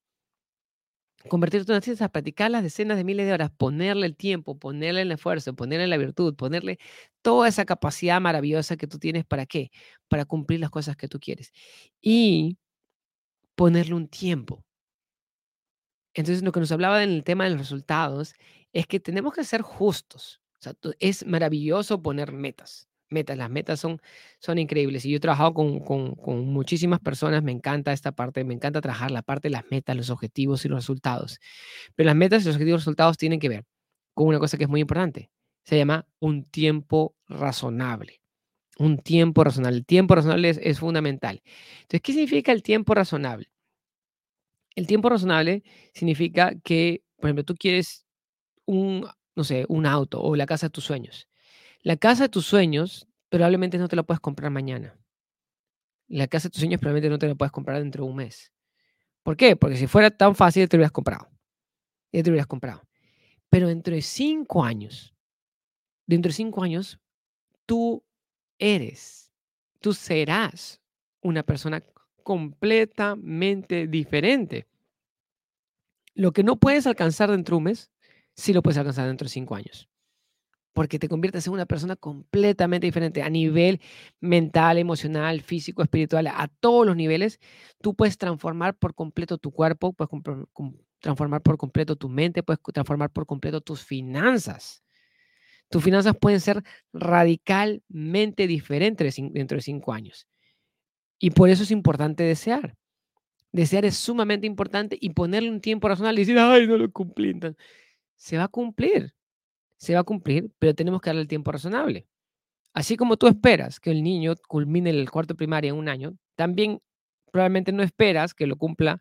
Convertirte 1.29 1.71
en 1.71 1.75
un 1.75 1.77
artista, 1.77 2.09
practicar 2.09 2.49
las 2.49 2.63
decenas 2.63 2.97
de 2.97 3.03
miles 3.03 3.27
de 3.27 3.33
horas, 3.33 3.51
ponerle 3.55 4.07
el 4.07 4.15
tiempo, 4.17 4.57
ponerle 4.57 5.03
el 5.03 5.11
esfuerzo, 5.11 5.55
ponerle 5.55 5.85
la 5.87 5.97
virtud, 5.97 6.35
ponerle 6.35 6.79
toda 7.21 7.47
esa 7.47 7.65
capacidad 7.65 8.19
maravillosa 8.19 8.75
que 8.77 8.87
tú 8.87 8.97
tienes. 8.97 9.25
¿Para 9.25 9.45
qué? 9.45 9.69
Para 10.07 10.25
cumplir 10.25 10.59
las 10.59 10.71
cosas 10.71 10.95
que 10.97 11.07
tú 11.07 11.19
quieres. 11.19 11.51
Y 12.01 12.57
ponerle 13.61 13.93
un 13.93 14.07
tiempo. 14.07 14.65
Entonces, 16.15 16.43
lo 16.43 16.51
que 16.51 16.59
nos 16.59 16.71
hablaba 16.71 17.03
en 17.03 17.11
el 17.11 17.23
tema 17.23 17.43
de 17.43 17.51
los 17.51 17.59
resultados 17.59 18.33
es 18.73 18.87
que 18.87 18.99
tenemos 18.99 19.35
que 19.35 19.43
ser 19.43 19.61
justos. 19.61 20.41
Es 20.97 21.27
maravilloso 21.27 22.01
poner 22.01 22.31
metas. 22.31 22.87
Metas, 23.11 23.37
las 23.37 23.51
metas 23.51 23.79
son, 23.79 24.01
son 24.39 24.57
increíbles. 24.57 25.05
Y 25.05 25.11
yo 25.11 25.17
he 25.17 25.19
trabajado 25.19 25.53
con, 25.53 25.79
con, 25.79 26.15
con 26.15 26.47
muchísimas 26.47 27.01
personas, 27.01 27.43
me 27.43 27.51
encanta 27.51 27.93
esta 27.93 28.11
parte, 28.11 28.43
me 28.43 28.55
encanta 28.55 28.81
trabajar 28.81 29.11
la 29.11 29.21
parte 29.21 29.49
de 29.49 29.51
las 29.53 29.65
metas, 29.69 29.95
los 29.95 30.09
objetivos 30.09 30.65
y 30.65 30.67
los 30.67 30.79
resultados. 30.79 31.39
Pero 31.93 32.07
las 32.07 32.15
metas 32.15 32.41
y 32.41 32.47
los 32.47 32.55
objetivos 32.55 32.69
y 32.69 32.77
los 32.77 32.85
resultados 32.85 33.17
tienen 33.17 33.39
que 33.39 33.49
ver 33.49 33.65
con 34.15 34.25
una 34.25 34.39
cosa 34.39 34.57
que 34.57 34.63
es 34.63 34.69
muy 34.71 34.81
importante. 34.81 35.29
Se 35.65 35.77
llama 35.77 36.07
un 36.19 36.45
tiempo 36.45 37.15
razonable 37.27 38.20
un 38.81 38.97
tiempo 38.97 39.43
razonable. 39.43 39.77
El 39.77 39.85
tiempo 39.85 40.15
razonable 40.15 40.49
es, 40.49 40.79
fundamental. 40.79 41.41
Entonces, 41.81 42.01
¿qué 42.01 42.13
significa 42.13 42.51
el 42.51 42.63
tiempo 42.63 42.93
razonable? 42.93 43.51
El 44.75 44.87
tiempo 44.87 45.09
razonable 45.09 45.63
significa 45.93 46.53
que, 46.63 47.03
por 47.17 47.27
ejemplo, 47.27 47.43
tú 47.43 47.55
quieres 47.55 48.05
un, 48.65 49.07
no 49.35 49.43
sé, 49.43 49.65
un 49.67 49.85
auto 49.85 50.21
o 50.21 50.35
la 50.35 50.45
casa 50.45 50.67
de 50.67 50.71
tus 50.71 50.85
sueños. 50.85 51.27
La 51.81 51.97
casa 51.97 52.23
de 52.23 52.29
tus 52.29 52.45
sueños 52.45 53.07
probablemente 53.29 53.77
no 53.77 53.87
te 53.87 53.95
la 53.95 54.03
puedes 54.03 54.19
comprar 54.19 54.51
mañana. 54.51 54.97
La 56.07 56.27
casa 56.27 56.47
de 56.47 56.51
tus 56.51 56.59
sueños 56.59 56.79
probablemente 56.79 57.09
no 57.09 57.19
te 57.19 57.27
la 57.27 57.35
puedes 57.35 57.51
comprar 57.51 57.79
dentro 57.79 58.03
de 58.03 58.09
un 58.09 58.15
mes. 58.17 58.51
¿Por 59.23 59.37
qué? 59.37 59.55
Porque 59.55 59.77
si 59.77 59.87
fuera 59.87 60.09
tan 60.09 60.35
fácil, 60.35 60.67
te 60.67 60.77
lo 60.77 60.81
hubieras 60.81 60.91
comprado. 60.91 61.29
Ya 62.11 62.23
te 62.23 62.29
lo 62.29 62.33
hubieras 62.33 62.47
comprado. 62.47 62.81
Pero 63.49 63.67
dentro 63.67 63.93
de 63.93 64.01
cinco 64.01 64.63
años, 64.63 65.13
dentro 66.07 66.29
de 66.29 66.33
cinco 66.33 66.63
años, 66.63 66.99
tú 67.65 68.03
eres, 68.61 69.33
tú 69.81 69.93
serás 69.93 70.79
una 71.19 71.43
persona 71.43 71.83
completamente 72.23 73.87
diferente. 73.87 74.67
Lo 76.13 76.31
que 76.31 76.43
no 76.43 76.57
puedes 76.57 76.87
alcanzar 76.87 77.31
dentro 77.31 77.55
de 77.55 77.57
un 77.57 77.63
mes, 77.65 77.91
sí 78.35 78.53
lo 78.53 78.61
puedes 78.61 78.77
alcanzar 78.77 79.07
dentro 79.07 79.25
de 79.25 79.31
cinco 79.31 79.55
años. 79.55 79.89
Porque 80.73 80.99
te 80.99 81.09
conviertes 81.09 81.47
en 81.47 81.53
una 81.53 81.65
persona 81.65 81.97
completamente 81.97 82.87
diferente 82.87 83.21
a 83.23 83.29
nivel 83.29 83.81
mental, 84.21 84.77
emocional, 84.77 85.41
físico, 85.41 85.81
espiritual, 85.83 86.27
a 86.27 86.47
todos 86.47 86.85
los 86.85 86.95
niveles. 86.95 87.39
Tú 87.81 87.93
puedes 87.93 88.17
transformar 88.17 88.77
por 88.77 88.95
completo 88.95 89.37
tu 89.37 89.51
cuerpo, 89.51 89.91
puedes 89.91 90.09
transformar 90.99 91.41
por 91.41 91.57
completo 91.57 91.97
tu 91.97 92.07
mente, 92.07 92.43
puedes 92.43 92.61
transformar 92.73 93.09
por 93.09 93.25
completo 93.25 93.59
tus 93.59 93.83
finanzas. 93.83 94.83
Tus 95.71 95.81
finanzas 95.81 96.15
pueden 96.19 96.41
ser 96.41 96.63
radicalmente 96.91 98.45
diferentes 98.45 99.15
dentro 99.31 99.55
de 99.55 99.61
cinco 99.61 99.93
años. 99.93 100.27
Y 101.17 101.31
por 101.31 101.49
eso 101.49 101.63
es 101.63 101.71
importante 101.71 102.23
desear. 102.23 102.75
Desear 103.53 103.85
es 103.85 103.95
sumamente 103.95 104.45
importante 104.45 104.97
y 104.99 105.11
ponerle 105.11 105.49
un 105.49 105.61
tiempo 105.61 105.87
razonable 105.87 106.21
y 106.21 106.25
decir, 106.25 106.37
ay, 106.37 106.67
no 106.67 106.77
lo 106.77 106.91
cumplí. 106.91 107.39
se 108.17 108.37
va 108.37 108.43
a 108.43 108.47
cumplir, 108.49 109.13
se 109.77 109.93
va 109.93 110.01
a 110.01 110.03
cumplir, 110.03 110.51
pero 110.59 110.75
tenemos 110.75 110.99
que 111.01 111.09
darle 111.09 111.21
el 111.21 111.27
tiempo 111.29 111.53
razonable. 111.53 112.05
Así 112.73 112.97
como 112.97 113.15
tú 113.15 113.27
esperas 113.27 113.79
que 113.79 113.91
el 113.91 114.03
niño 114.03 114.35
culmine 114.49 114.89
el 114.89 115.09
cuarto 115.09 115.35
primaria 115.35 115.69
en 115.69 115.77
un 115.77 115.87
año, 115.87 116.17
también 116.35 116.81
probablemente 117.31 117.71
no 117.71 117.81
esperas 117.81 118.33
que 118.33 118.45
lo 118.45 118.57
cumpla 118.57 118.99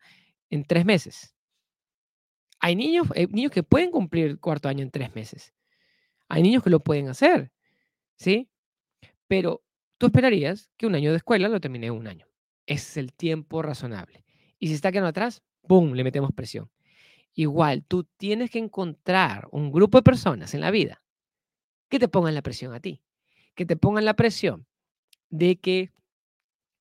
en 0.50 0.64
tres 0.64 0.84
meses. 0.84 1.34
Hay 2.60 2.76
niños, 2.76 3.08
hay 3.16 3.26
niños 3.26 3.50
que 3.50 3.64
pueden 3.64 3.90
cumplir 3.90 4.26
el 4.26 4.38
cuarto 4.38 4.68
año 4.68 4.84
en 4.84 4.92
tres 4.92 5.12
meses. 5.16 5.52
Hay 6.30 6.42
niños 6.42 6.62
que 6.62 6.70
lo 6.70 6.78
pueden 6.80 7.08
hacer, 7.08 7.50
¿sí? 8.16 8.48
Pero 9.26 9.62
tú 9.98 10.06
esperarías 10.06 10.70
que 10.76 10.86
un 10.86 10.94
año 10.94 11.10
de 11.10 11.16
escuela 11.16 11.48
lo 11.48 11.60
termine 11.60 11.88
en 11.88 11.94
un 11.94 12.06
año. 12.06 12.26
Es 12.66 12.96
el 12.96 13.12
tiempo 13.12 13.62
razonable. 13.62 14.24
Y 14.60 14.68
si 14.68 14.74
está 14.74 14.92
quedando 14.92 15.08
atrás, 15.08 15.42
¡pum!, 15.66 15.92
le 15.92 16.04
metemos 16.04 16.32
presión. 16.32 16.70
Igual, 17.34 17.84
tú 17.84 18.04
tienes 18.16 18.50
que 18.50 18.60
encontrar 18.60 19.48
un 19.50 19.72
grupo 19.72 19.98
de 19.98 20.02
personas 20.02 20.54
en 20.54 20.60
la 20.60 20.70
vida 20.70 21.02
que 21.88 21.98
te 21.98 22.06
pongan 22.06 22.34
la 22.34 22.42
presión 22.42 22.72
a 22.74 22.80
ti, 22.80 23.02
que 23.56 23.66
te 23.66 23.76
pongan 23.76 24.04
la 24.04 24.14
presión 24.14 24.66
de 25.30 25.56
que 25.56 25.90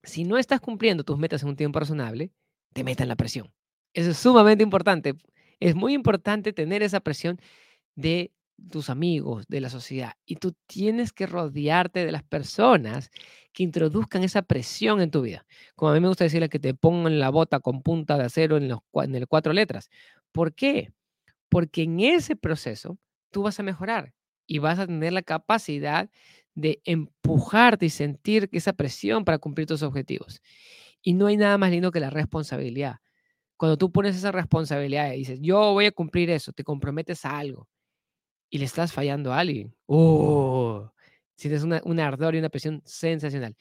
si 0.04 0.26
no 0.26 0.38
estás 0.38 0.62
cumpliendo 0.62 1.04
tus 1.04 1.18
metas 1.18 1.42
en 1.42 1.50
un 1.50 1.56
tiempo 1.56 1.80
razonable, 1.80 2.32
te 2.74 2.84
metan 2.84 3.08
la 3.08 3.16
presión. 3.16 3.52
Eso 3.94 4.12
es 4.12 4.18
sumamente 4.18 4.64
importante. 4.64 5.16
Es 5.60 5.74
muy 5.74 5.94
importante 5.94 6.54
tener 6.54 6.84
esa 6.84 7.00
presión 7.00 7.40
de 7.96 8.32
tus 8.70 8.90
amigos, 8.90 9.46
de 9.48 9.62
la 9.62 9.70
sociedad. 9.70 10.14
Y 10.26 10.38
tú 10.38 10.56
tienes 10.68 11.14
que 11.14 11.28
rodearte 11.28 12.06
de 12.06 12.12
las 12.12 12.24
personas 12.24 13.12
que 13.54 13.64
introduzcan 13.64 14.24
esa 14.24 14.42
presión 14.42 15.02
en 15.02 15.12
tu 15.12 15.22
vida. 15.22 15.46
Como 15.76 15.92
a 15.92 15.94
mí 15.94 16.00
me 16.00 16.08
gusta 16.08 16.24
decirle 16.24 16.50
que 16.50 16.60
te 16.60 16.74
pongan 16.74 17.20
la 17.20 17.30
bota 17.30 17.60
con 17.60 17.82
punta 17.82 18.18
de 18.18 18.26
acero 18.26 18.58
en, 18.58 18.68
los, 18.68 18.80
en 18.94 19.16
el 19.16 19.28
cuatro 19.28 19.54
letras. 19.54 19.90
¿Por 20.32 20.54
qué? 20.54 20.94
Porque 21.50 21.84
en 21.84 22.00
ese 22.00 22.36
proceso 22.36 22.98
tú 23.32 23.44
vas 23.44 23.60
a 23.60 23.64
mejorar 23.64 24.14
y 24.48 24.60
vas 24.60 24.80
a 24.80 24.88
tener 24.88 25.14
la 25.14 25.22
capacidad 25.22 26.10
de 26.56 26.82
empujarte 26.86 27.86
y 27.86 27.90
sentir 27.90 28.50
esa 28.52 28.74
presión 28.74 29.26
para 29.26 29.40
cumplir 29.40 29.68
tus 29.68 29.84
objetivos. 29.84 30.42
Y 31.02 31.14
no 31.14 31.28
hay 31.28 31.38
nada 31.38 31.58
más 31.58 31.72
lindo 31.72 31.92
que 31.92 32.00
la 32.00 32.10
responsabilidad. 32.10 32.98
Cuando 33.58 33.78
tú 33.78 33.92
pones 33.92 34.16
esa 34.16 34.32
responsabilidad 34.32 35.14
y 35.14 35.20
dices, 35.20 35.40
yo 35.42 35.74
voy 35.74 35.86
a 35.86 35.92
cumplir 35.92 36.30
eso, 36.30 36.52
te 36.54 36.64
comprometes 36.64 37.26
a 37.26 37.38
algo 37.38 37.68
y 38.50 38.58
le 38.58 38.66
estás 38.66 38.92
fallando 38.92 39.34
a 39.34 39.40
alguien. 39.40 39.74
¡Oh! 39.86 40.92
Sientes 41.36 41.64
una, 41.64 41.82
un 41.86 42.00
ardor 42.02 42.36
y 42.36 42.40
una 42.40 42.50
presión 42.50 42.82
sensacional. 42.84 43.56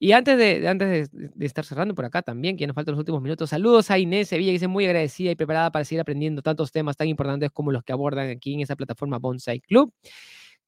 Y 0.00 0.12
antes, 0.12 0.36
de, 0.36 0.66
antes 0.66 1.10
de, 1.12 1.46
estar 1.46 1.64
cerrando 1.64 1.94
por 1.94 2.04
acá 2.04 2.22
también, 2.22 2.56
que 2.56 2.66
nos 2.66 2.74
faltan 2.74 2.92
los 2.92 2.98
últimos 2.98 3.22
minutos, 3.22 3.50
saludos 3.50 3.90
a 3.92 3.98
Inés 3.98 4.28
Sevilla, 4.28 4.48
que 4.48 4.54
dice 4.54 4.66
muy 4.66 4.84
agradecida 4.84 5.30
y 5.30 5.36
preparada 5.36 5.70
para 5.70 5.84
seguir 5.84 6.00
aprendiendo 6.00 6.42
tantos 6.42 6.72
temas 6.72 6.96
tan 6.96 7.06
importantes 7.06 7.50
como 7.52 7.70
los 7.70 7.84
que 7.84 7.92
abordan 7.92 8.28
aquí 8.30 8.54
en 8.54 8.60
esa 8.60 8.74
plataforma 8.74 9.18
Bonsai 9.18 9.60
Club. 9.60 9.92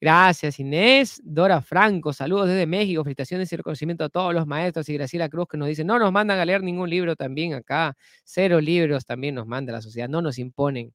Gracias, 0.00 0.58
Inés. 0.58 1.20
Dora 1.24 1.62
Franco, 1.62 2.12
saludos 2.12 2.48
desde 2.48 2.66
México. 2.66 3.04
Felicitaciones 3.04 3.52
y 3.52 3.56
reconocimiento 3.56 4.04
a 4.04 4.08
todos 4.08 4.34
los 4.34 4.48
maestros. 4.48 4.88
Y 4.88 4.94
Graciela 4.94 5.28
Cruz, 5.28 5.46
que 5.48 5.56
nos 5.56 5.68
dice: 5.68 5.84
No 5.84 5.96
nos 5.98 6.10
mandan 6.10 6.40
a 6.40 6.44
leer 6.44 6.62
ningún 6.62 6.90
libro 6.90 7.14
también 7.14 7.54
acá. 7.54 7.96
Cero 8.24 8.60
libros 8.60 9.06
también 9.06 9.36
nos 9.36 9.46
manda 9.46 9.72
la 9.72 9.80
sociedad. 9.80 10.08
No 10.08 10.20
nos 10.20 10.38
imponen 10.38 10.92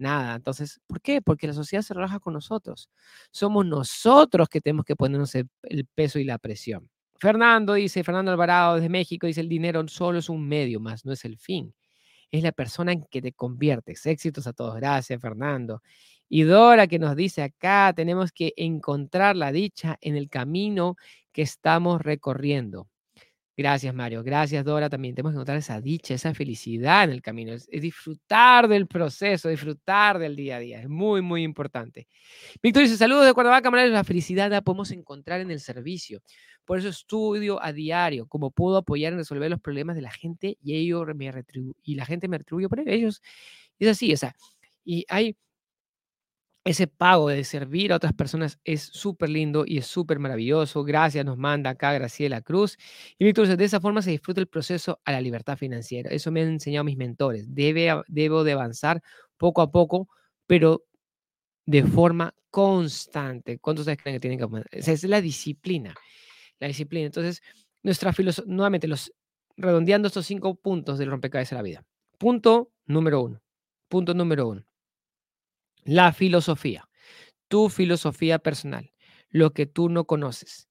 nada. 0.00 0.36
Entonces, 0.36 0.80
¿por 0.86 1.00
qué? 1.00 1.22
Porque 1.22 1.46
la 1.46 1.52
sociedad 1.52 1.82
se 1.82 1.94
relaja 1.94 2.20
con 2.20 2.34
nosotros. 2.34 2.90
Somos 3.30 3.66
nosotros 3.66 4.48
que 4.48 4.60
tenemos 4.60 4.84
que 4.84 4.96
ponernos 4.96 5.34
el, 5.34 5.48
peso 5.94 6.18
y 6.18 6.24
la 6.24 6.38
presión. 6.38 6.88
Fernando 7.18 7.74
dice, 7.74 8.02
Fernando 8.02 8.30
Alvarado 8.32 8.76
desde 8.76 8.88
México 8.88 9.26
dice, 9.26 9.40
el 9.40 9.48
dinero 9.48 9.86
solo 9.88 10.18
es 10.18 10.28
un 10.28 10.48
medio 10.48 10.80
más, 10.80 11.04
no 11.04 11.12
es 11.12 11.24
el 11.24 11.36
fin. 11.38 11.74
Es 12.30 12.42
la 12.42 12.52
persona 12.52 12.92
en 12.92 13.04
que 13.10 13.20
te 13.20 13.32
conviertes. 13.32 14.06
Éxitos 14.06 14.46
a 14.46 14.52
todos. 14.52 14.76
Gracias, 14.76 15.20
Fernando. 15.20 15.82
Y 16.28 16.42
Dora 16.42 16.86
que 16.86 16.98
nos 16.98 17.16
dice 17.16 17.42
acá, 17.42 17.92
tenemos 17.94 18.32
que 18.32 18.54
encontrar 18.56 19.36
la 19.36 19.52
dicha 19.52 19.98
en 20.00 20.16
el 20.16 20.28
camino 20.30 20.96
que 21.32 21.42
estamos 21.42 22.00
recorriendo. 22.00 22.88
Gracias, 23.60 23.94
Mario. 23.94 24.22
Gracias, 24.22 24.64
Dora. 24.64 24.88
También 24.88 25.14
tenemos 25.14 25.32
que 25.32 25.34
encontrar 25.34 25.58
esa 25.58 25.82
dicha, 25.82 26.14
esa 26.14 26.32
felicidad 26.32 27.04
en 27.04 27.10
el 27.10 27.20
camino. 27.20 27.52
Es, 27.52 27.68
disfrutar 27.68 28.66
del 28.68 28.86
proceso, 28.86 29.50
disfrutar 29.50 30.18
del 30.18 30.34
día 30.34 30.56
a 30.56 30.60
día. 30.60 30.80
Es 30.80 30.88
muy, 30.88 31.20
muy 31.20 31.42
importante. 31.42 32.08
Víctor 32.62 32.84
dice, 32.84 32.96
saludos 32.96 33.26
de 33.26 33.34
Cuernavaca, 33.34 33.70
La 33.70 34.02
felicidad 34.02 34.50
la 34.50 34.62
podemos 34.62 34.90
encontrar 34.92 35.42
en 35.42 35.50
el 35.50 35.60
servicio. 35.60 36.22
Por 36.64 36.78
eso 36.78 36.88
estudio 36.88 37.62
a 37.62 37.74
diario 37.74 38.26
cómo 38.28 38.50
puedo 38.50 38.78
apoyar 38.78 39.12
en 39.12 39.18
resolver 39.18 39.50
los 39.50 39.60
problemas 39.60 39.94
de 39.94 40.02
la 40.02 40.10
gente 40.10 40.56
y, 40.62 40.76
ello 40.76 41.04
me 41.14 41.30
y 41.82 41.96
la 41.96 42.06
gente 42.06 42.28
me 42.28 42.38
retribuye 42.38 42.66
por 42.66 42.80
ellos. 42.88 43.20
Es 43.78 43.88
así, 43.88 44.10
o 44.14 44.16
sea, 44.16 44.34
y 44.86 45.04
hay 45.10 45.36
ese 46.64 46.86
pago 46.86 47.28
de 47.28 47.42
servir 47.44 47.92
a 47.92 47.96
otras 47.96 48.12
personas 48.12 48.58
es 48.64 48.82
súper 48.82 49.30
lindo 49.30 49.64
y 49.66 49.78
es 49.78 49.86
súper 49.86 50.18
maravilloso. 50.18 50.84
Gracias, 50.84 51.24
nos 51.24 51.38
manda 51.38 51.70
acá 51.70 51.92
Graciela 51.92 52.42
Cruz. 52.42 52.76
Y 53.18 53.24
Víctor, 53.24 53.56
de 53.56 53.64
esa 53.64 53.80
forma 53.80 54.02
se 54.02 54.10
disfruta 54.10 54.40
el 54.40 54.46
proceso 54.46 55.00
a 55.04 55.12
la 55.12 55.20
libertad 55.20 55.56
financiera. 55.56 56.10
Eso 56.10 56.30
me 56.30 56.42
han 56.42 56.48
enseñado 56.48 56.84
mis 56.84 56.98
mentores. 56.98 57.54
Debe, 57.54 58.02
debo 58.08 58.44
de 58.44 58.52
avanzar 58.52 59.02
poco 59.38 59.62
a 59.62 59.70
poco, 59.70 60.08
pero 60.46 60.84
de 61.64 61.82
forma 61.84 62.34
constante. 62.50 63.58
¿Cuántos 63.58 63.82
ustedes 63.82 63.98
creen 64.02 64.16
que 64.16 64.20
tienen 64.20 64.38
que 64.38 64.44
avanzar? 64.44 64.68
Esa 64.70 64.92
es 64.92 65.04
la 65.04 65.20
disciplina. 65.22 65.94
La 66.58 66.68
disciplina. 66.68 67.06
Entonces, 67.06 67.42
nuestra 67.82 68.12
filosofía, 68.12 68.52
nuevamente, 68.52 68.86
los, 68.86 69.12
redondeando 69.56 70.08
estos 70.08 70.26
cinco 70.26 70.54
puntos 70.56 70.98
del 70.98 71.10
rompecabezas 71.10 71.50
de 71.52 71.56
la 71.56 71.62
vida. 71.62 71.84
Punto 72.18 72.70
número 72.86 73.22
uno. 73.22 73.40
Punto 73.88 74.12
número 74.12 74.48
uno 74.48 74.69
la 75.84 76.12
filosofía, 76.12 76.88
tu 77.48 77.68
filosofía 77.68 78.38
personal, 78.38 78.92
lo 79.30 79.52
que 79.52 79.66
tú 79.66 79.88
no 79.88 80.04
conoces. 80.06 80.68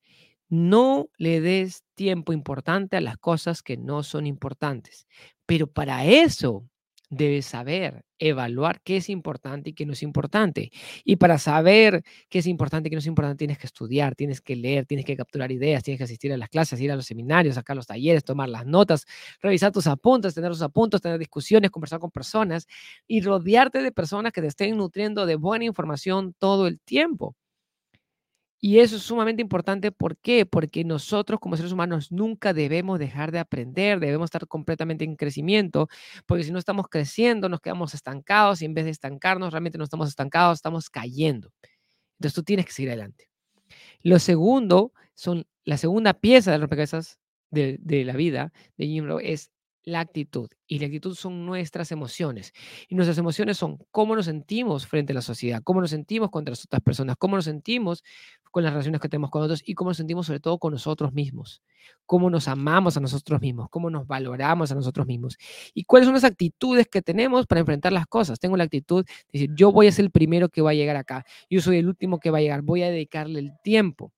No 0.49 1.09
le 1.17 1.41
des 1.41 1.83
tiempo 1.95 2.33
importante 2.33 2.97
a 2.97 3.01
las 3.01 3.17
cosas 3.17 3.61
que 3.61 3.77
no 3.77 4.03
son 4.03 4.25
importantes. 4.27 5.07
Pero 5.45 5.67
para 5.67 6.05
eso 6.05 6.67
debes 7.09 7.45
saber 7.45 8.03
evaluar 8.19 8.81
qué 8.83 8.97
es 8.97 9.09
importante 9.09 9.69
y 9.71 9.73
qué 9.73 9.85
no 9.85 9.93
es 9.93 10.03
importante. 10.03 10.71
Y 11.03 11.15
para 11.17 11.37
saber 11.37 12.03
qué 12.29 12.39
es 12.39 12.47
importante 12.47 12.87
y 12.87 12.89
qué 12.91 12.95
no 12.95 12.99
es 12.99 13.05
importante, 13.07 13.37
tienes 13.39 13.57
que 13.57 13.67
estudiar, 13.67 14.15
tienes 14.15 14.41
que 14.41 14.55
leer, 14.55 14.85
tienes 14.85 15.05
que 15.05 15.15
capturar 15.15 15.51
ideas, 15.51 15.83
tienes 15.83 15.97
que 15.99 16.03
asistir 16.03 16.33
a 16.33 16.37
las 16.37 16.49
clases, 16.49 16.79
ir 16.81 16.91
a 16.91 16.95
los 16.95 17.05
seminarios, 17.05 17.55
sacar 17.55 17.75
los 17.75 17.87
talleres, 17.87 18.23
tomar 18.23 18.49
las 18.49 18.65
notas, 18.65 19.05
revisar 19.41 19.71
tus 19.71 19.87
apuntes, 19.87 20.33
tener 20.35 20.49
los 20.49 20.61
apuntes, 20.61 21.01
tener 21.01 21.17
discusiones, 21.19 21.71
conversar 21.71 21.99
con 21.99 22.11
personas 22.11 22.67
y 23.07 23.21
rodearte 23.21 23.81
de 23.81 23.91
personas 23.91 24.31
que 24.33 24.41
te 24.41 24.47
estén 24.47 24.77
nutriendo 24.77 25.25
de 25.25 25.35
buena 25.35 25.65
información 25.65 26.33
todo 26.39 26.67
el 26.67 26.79
tiempo. 26.79 27.35
Y 28.61 28.79
eso 28.79 28.97
es 28.97 29.03
sumamente 29.03 29.41
importante. 29.41 29.91
¿Por 29.91 30.17
qué? 30.17 30.45
Porque 30.45 30.83
nosotros 30.83 31.39
como 31.39 31.55
seres 31.55 31.71
humanos 31.71 32.11
nunca 32.11 32.53
debemos 32.53 32.99
dejar 32.99 33.31
de 33.31 33.39
aprender, 33.39 33.99
debemos 33.99 34.25
estar 34.25 34.47
completamente 34.47 35.05
en 35.05 35.15
crecimiento, 35.15 35.87
porque 36.25 36.43
si 36.43 36.51
no 36.51 36.59
estamos 36.59 36.87
creciendo, 36.89 37.47
nos 37.47 37.61
quedamos 37.61 37.93
estancados 37.93 38.61
y 38.61 38.65
en 38.65 38.73
vez 38.73 38.85
de 38.85 38.91
estancarnos, 38.91 39.51
realmente 39.53 39.77
no 39.77 39.85
estamos 39.85 40.09
estancados, 40.09 40.57
estamos 40.57 40.89
cayendo. 40.89 41.51
Entonces 42.19 42.35
tú 42.35 42.43
tienes 42.43 42.65
que 42.65 42.73
seguir 42.73 42.89
adelante. 42.89 43.29
Lo 44.01 44.19
segundo, 44.19 44.93
son 45.15 45.45
la 45.65 45.77
segunda 45.77 46.13
pieza 46.13 46.51
de 46.51 46.57
rompecabezas 46.57 47.19
de, 47.51 47.77
de 47.79 48.05
la 48.05 48.13
vida 48.13 48.51
de 48.77 48.87
Jim 48.87 49.05
Rohn 49.05 49.21
es 49.23 49.51
la 49.83 49.99
actitud. 50.01 50.49
Y 50.67 50.79
la 50.79 50.85
actitud 50.85 51.15
son 51.15 51.45
nuestras 51.45 51.91
emociones. 51.91 52.53
Y 52.87 52.95
nuestras 52.95 53.17
emociones 53.17 53.57
son 53.57 53.79
cómo 53.91 54.15
nos 54.15 54.25
sentimos 54.25 54.85
frente 54.87 55.13
a 55.13 55.15
la 55.15 55.21
sociedad, 55.21 55.61
cómo 55.63 55.81
nos 55.81 55.89
sentimos 55.89 56.29
contra 56.29 56.51
las 56.51 56.63
otras 56.63 56.81
personas, 56.81 57.15
cómo 57.17 57.35
nos 57.35 57.45
sentimos 57.45 58.03
con 58.51 58.63
las 58.63 58.73
relaciones 58.73 58.99
que 59.01 59.09
tenemos 59.09 59.29
con 59.29 59.43
otros 59.43 59.61
y 59.63 59.73
cómo 59.75 59.91
nos 59.91 59.97
sentimos 59.97 60.25
sobre 60.25 60.39
todo 60.39 60.57
con 60.57 60.73
nosotros 60.73 61.13
mismos, 61.13 61.61
cómo 62.05 62.29
nos 62.29 62.47
amamos 62.47 62.97
a 62.97 62.99
nosotros 62.99 63.39
mismos, 63.41 63.67
cómo 63.69 63.89
nos 63.89 64.07
valoramos 64.07 64.71
a 64.71 64.75
nosotros 64.75 65.05
mismos 65.05 65.37
y 65.73 65.83
cuáles 65.83 66.07
son 66.07 66.15
las 66.15 66.23
actitudes 66.23 66.87
que 66.87 67.01
tenemos 67.01 67.45
para 67.45 67.59
enfrentar 67.61 67.93
las 67.93 68.07
cosas. 68.07 68.39
Tengo 68.39 68.57
la 68.57 68.63
actitud 68.63 69.05
de 69.05 69.11
decir, 69.31 69.51
yo 69.55 69.71
voy 69.71 69.87
a 69.87 69.91
ser 69.91 70.05
el 70.05 70.11
primero 70.11 70.49
que 70.49 70.61
va 70.61 70.71
a 70.71 70.73
llegar 70.73 70.95
acá, 70.95 71.25
yo 71.49 71.61
soy 71.61 71.77
el 71.77 71.87
último 71.87 72.19
que 72.19 72.31
va 72.31 72.39
a 72.39 72.41
llegar, 72.41 72.61
voy 72.61 72.83
a 72.83 72.89
dedicarle 72.89 73.39
el 73.39 73.51
tiempo 73.63 74.11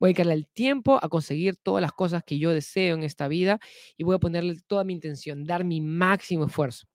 Voy 0.00 0.08
a 0.08 0.10
dedicarle 0.10 0.34
el 0.34 0.46
tiempo 0.46 0.98
a 1.02 1.08
conseguir 1.08 1.56
todas 1.56 1.82
las 1.82 1.92
cosas 1.92 2.22
que 2.24 2.38
yo 2.38 2.50
deseo 2.50 2.94
en 2.94 3.02
esta 3.02 3.26
vida 3.26 3.58
y 3.96 4.04
voy 4.04 4.14
a 4.16 4.18
ponerle 4.18 4.56
toda 4.66 4.84
mi 4.84 4.92
intención, 4.92 5.44
dar 5.44 5.64
mi 5.64 5.80
máximo 5.80 6.46
esfuerzo. 6.46 6.86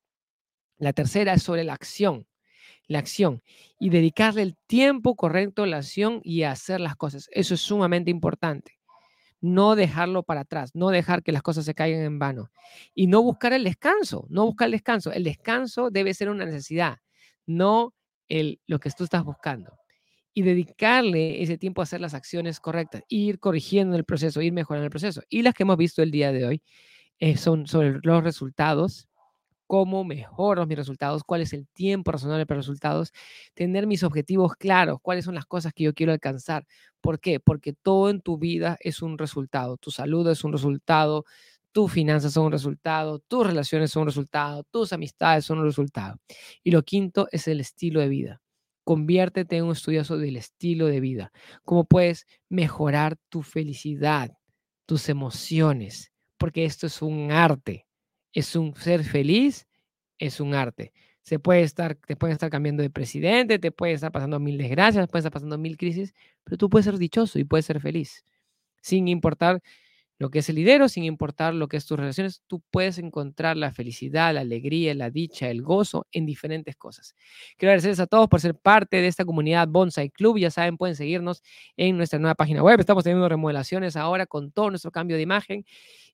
La 0.77 0.93
tercera 0.93 1.33
es 1.33 1.43
sobre 1.43 1.63
la 1.63 1.73
acción, 1.73 2.27
la 2.87 2.99
acción 2.99 3.41
y 3.79 3.89
dedicarle 3.89 4.41
el 4.41 4.57
tiempo 4.67 5.15
correcto 5.15 5.63
a 5.63 5.67
la 5.67 5.77
acción 5.77 6.21
y 6.23 6.43
a 6.43 6.51
hacer 6.51 6.79
las 6.79 6.95
cosas. 6.95 7.27
Eso 7.31 7.53
es 7.53 7.61
sumamente 7.61 8.09
importante. 8.09 8.79
No 9.41 9.75
dejarlo 9.75 10.23
para 10.23 10.41
atrás, 10.41 10.71
no 10.73 10.89
dejar 10.89 11.21
que 11.21 11.33
las 11.33 11.41
cosas 11.41 11.65
se 11.65 11.73
caigan 11.73 12.01
en 12.01 12.19
vano 12.19 12.49
y 12.95 13.07
no 13.07 13.21
buscar 13.21 13.51
el 13.51 13.65
descanso, 13.65 14.25
no 14.29 14.45
buscar 14.45 14.67
el 14.67 14.71
descanso. 14.71 15.11
El 15.11 15.25
descanso 15.25 15.89
debe 15.91 16.13
ser 16.13 16.29
una 16.29 16.45
necesidad, 16.45 16.99
no 17.45 17.93
el, 18.29 18.61
lo 18.65 18.79
que 18.79 18.89
tú 18.91 19.03
estás 19.03 19.25
buscando 19.25 19.82
y 20.33 20.41
dedicarle 20.41 21.41
ese 21.43 21.57
tiempo 21.57 21.81
a 21.81 21.83
hacer 21.83 22.01
las 22.01 22.13
acciones 22.13 22.59
correctas, 22.59 23.03
ir 23.07 23.39
corrigiendo 23.39 23.95
el 23.95 24.03
proceso, 24.03 24.41
ir 24.41 24.53
mejorando 24.53 24.85
el 24.85 24.91
proceso. 24.91 25.21
Y 25.29 25.43
las 25.43 25.53
que 25.53 25.63
hemos 25.63 25.77
visto 25.77 26.01
el 26.01 26.11
día 26.11 26.31
de 26.31 26.45
hoy 26.45 26.61
eh, 27.19 27.37
son 27.37 27.67
sobre 27.67 27.99
los 28.01 28.23
resultados, 28.23 29.07
cómo 29.67 30.03
mejoro 30.03 30.65
mis 30.65 30.77
resultados, 30.77 31.23
cuál 31.23 31.41
es 31.41 31.53
el 31.53 31.67
tiempo 31.67 32.11
razonable 32.11 32.45
para 32.45 32.59
resultados, 32.59 33.11
tener 33.53 33.87
mis 33.87 34.03
objetivos 34.03 34.55
claros, 34.55 34.99
cuáles 35.01 35.25
son 35.25 35.35
las 35.35 35.45
cosas 35.45 35.73
que 35.73 35.83
yo 35.85 35.93
quiero 35.93 36.11
alcanzar. 36.11 36.65
¿Por 37.01 37.19
qué? 37.19 37.39
Porque 37.39 37.73
todo 37.73 38.09
en 38.09 38.21
tu 38.21 38.37
vida 38.37 38.77
es 38.81 39.01
un 39.01 39.17
resultado. 39.17 39.77
Tu 39.77 39.91
salud 39.91 40.27
es 40.29 40.43
un 40.43 40.51
resultado, 40.51 41.25
tus 41.71 41.91
finanzas 41.91 42.33
son 42.33 42.47
un 42.47 42.51
resultado, 42.51 43.19
tus 43.19 43.47
relaciones 43.47 43.91
son 43.91 44.03
un 44.03 44.07
resultado, 44.09 44.63
tus 44.63 44.93
amistades 44.93 45.45
son 45.45 45.59
un 45.59 45.65
resultado. 45.65 46.19
Y 46.63 46.71
lo 46.71 46.83
quinto 46.83 47.27
es 47.31 47.47
el 47.47 47.59
estilo 47.59 47.99
de 47.99 48.09
vida 48.09 48.42
Conviértete 48.83 49.57
en 49.57 49.65
un 49.65 49.71
estudioso 49.71 50.17
del 50.17 50.35
estilo 50.35 50.87
de 50.87 50.99
vida. 50.99 51.31
Cómo 51.63 51.85
puedes 51.85 52.25
mejorar 52.49 53.17
tu 53.29 53.41
felicidad, 53.41 54.31
tus 54.85 55.09
emociones, 55.09 56.11
porque 56.37 56.65
esto 56.65 56.87
es 56.87 57.01
un 57.01 57.31
arte. 57.31 57.87
Es 58.33 58.55
un 58.55 58.75
ser 58.75 59.03
feliz, 59.03 59.67
es 60.17 60.39
un 60.39 60.53
arte. 60.55 60.91
Se 61.21 61.39
puede 61.39 61.61
estar, 61.61 61.95
te 61.95 62.15
pueden 62.17 62.33
estar 62.33 62.49
cambiando 62.49 62.83
de 62.83 62.89
presidente, 62.89 63.59
te 63.59 63.71
puede 63.71 63.93
estar 63.93 64.11
pasando 64.11 64.39
mil 64.39 64.57
desgracias, 64.57 65.07
puede 65.07 65.21
estar 65.21 65.31
pasando 65.31 65.57
mil 65.57 65.77
crisis, 65.77 66.13
pero 66.43 66.57
tú 66.57 66.69
puedes 66.69 66.85
ser 66.85 66.97
dichoso 66.97 67.39
y 67.39 67.45
puedes 67.45 67.65
ser 67.65 67.79
feliz, 67.79 68.25
sin 68.81 69.07
importar 69.07 69.61
lo 70.19 70.29
que 70.29 70.39
es 70.39 70.49
el 70.49 70.55
lidero, 70.55 70.89
sin 70.89 71.03
importar 71.03 71.53
lo 71.53 71.67
que 71.67 71.77
es 71.77 71.85
tus 71.85 71.97
relaciones, 71.97 72.41
tú 72.47 72.61
puedes 72.71 72.97
encontrar 72.97 73.57
la 73.57 73.71
felicidad, 73.71 74.33
la 74.33 74.41
alegría, 74.41 74.93
la 74.93 75.09
dicha, 75.09 75.49
el 75.49 75.61
gozo 75.61 76.07
en 76.11 76.25
diferentes 76.25 76.75
cosas. 76.75 77.15
Quiero 77.57 77.71
agradecerles 77.71 77.99
a 77.99 78.07
todos 78.07 78.27
por 78.29 78.39
ser 78.39 78.55
parte 78.55 78.97
de 78.97 79.07
esta 79.07 79.25
comunidad 79.25 79.67
Bonsai 79.67 80.09
Club. 80.09 80.37
Ya 80.37 80.51
saben, 80.51 80.77
pueden 80.77 80.95
seguirnos 80.95 81.41
en 81.77 81.97
nuestra 81.97 82.19
nueva 82.19 82.35
página 82.35 82.63
web. 82.63 82.79
Estamos 82.79 83.03
teniendo 83.03 83.27
remodelaciones 83.27 83.95
ahora 83.95 84.25
con 84.25 84.51
todo 84.51 84.69
nuestro 84.69 84.91
cambio 84.91 85.17
de 85.17 85.23
imagen. 85.23 85.65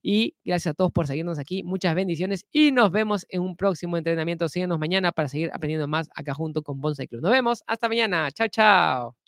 Y 0.02 0.36
gracias 0.46 0.72
a 0.72 0.74
todos 0.76 0.92
por 0.92 1.08
seguirnos 1.08 1.40
aquí. 1.40 1.64
Muchas 1.64 1.94
bendiciones 1.94 2.46
y 2.52 2.72
nos 2.72 2.92
vemos 2.92 3.26
en 3.30 3.42
un 3.42 3.56
próximo 3.58 3.98
entrenamiento. 3.98 4.48
Síguenos 4.48 4.80
mañana 4.80 5.12
para 5.12 5.28
seguir 5.28 5.52
aprendiendo 5.54 5.88
más 5.88 6.10
acá 6.16 6.34
junto 6.34 6.64
con 6.64 6.80
Bonsai 6.80 7.08
Club. 7.08 7.22
Nos 7.22 7.32
vemos. 7.32 7.64
Hasta 7.68 7.90
mañana. 7.90 8.32
Chao, 8.32 8.48
chao. 8.48 9.19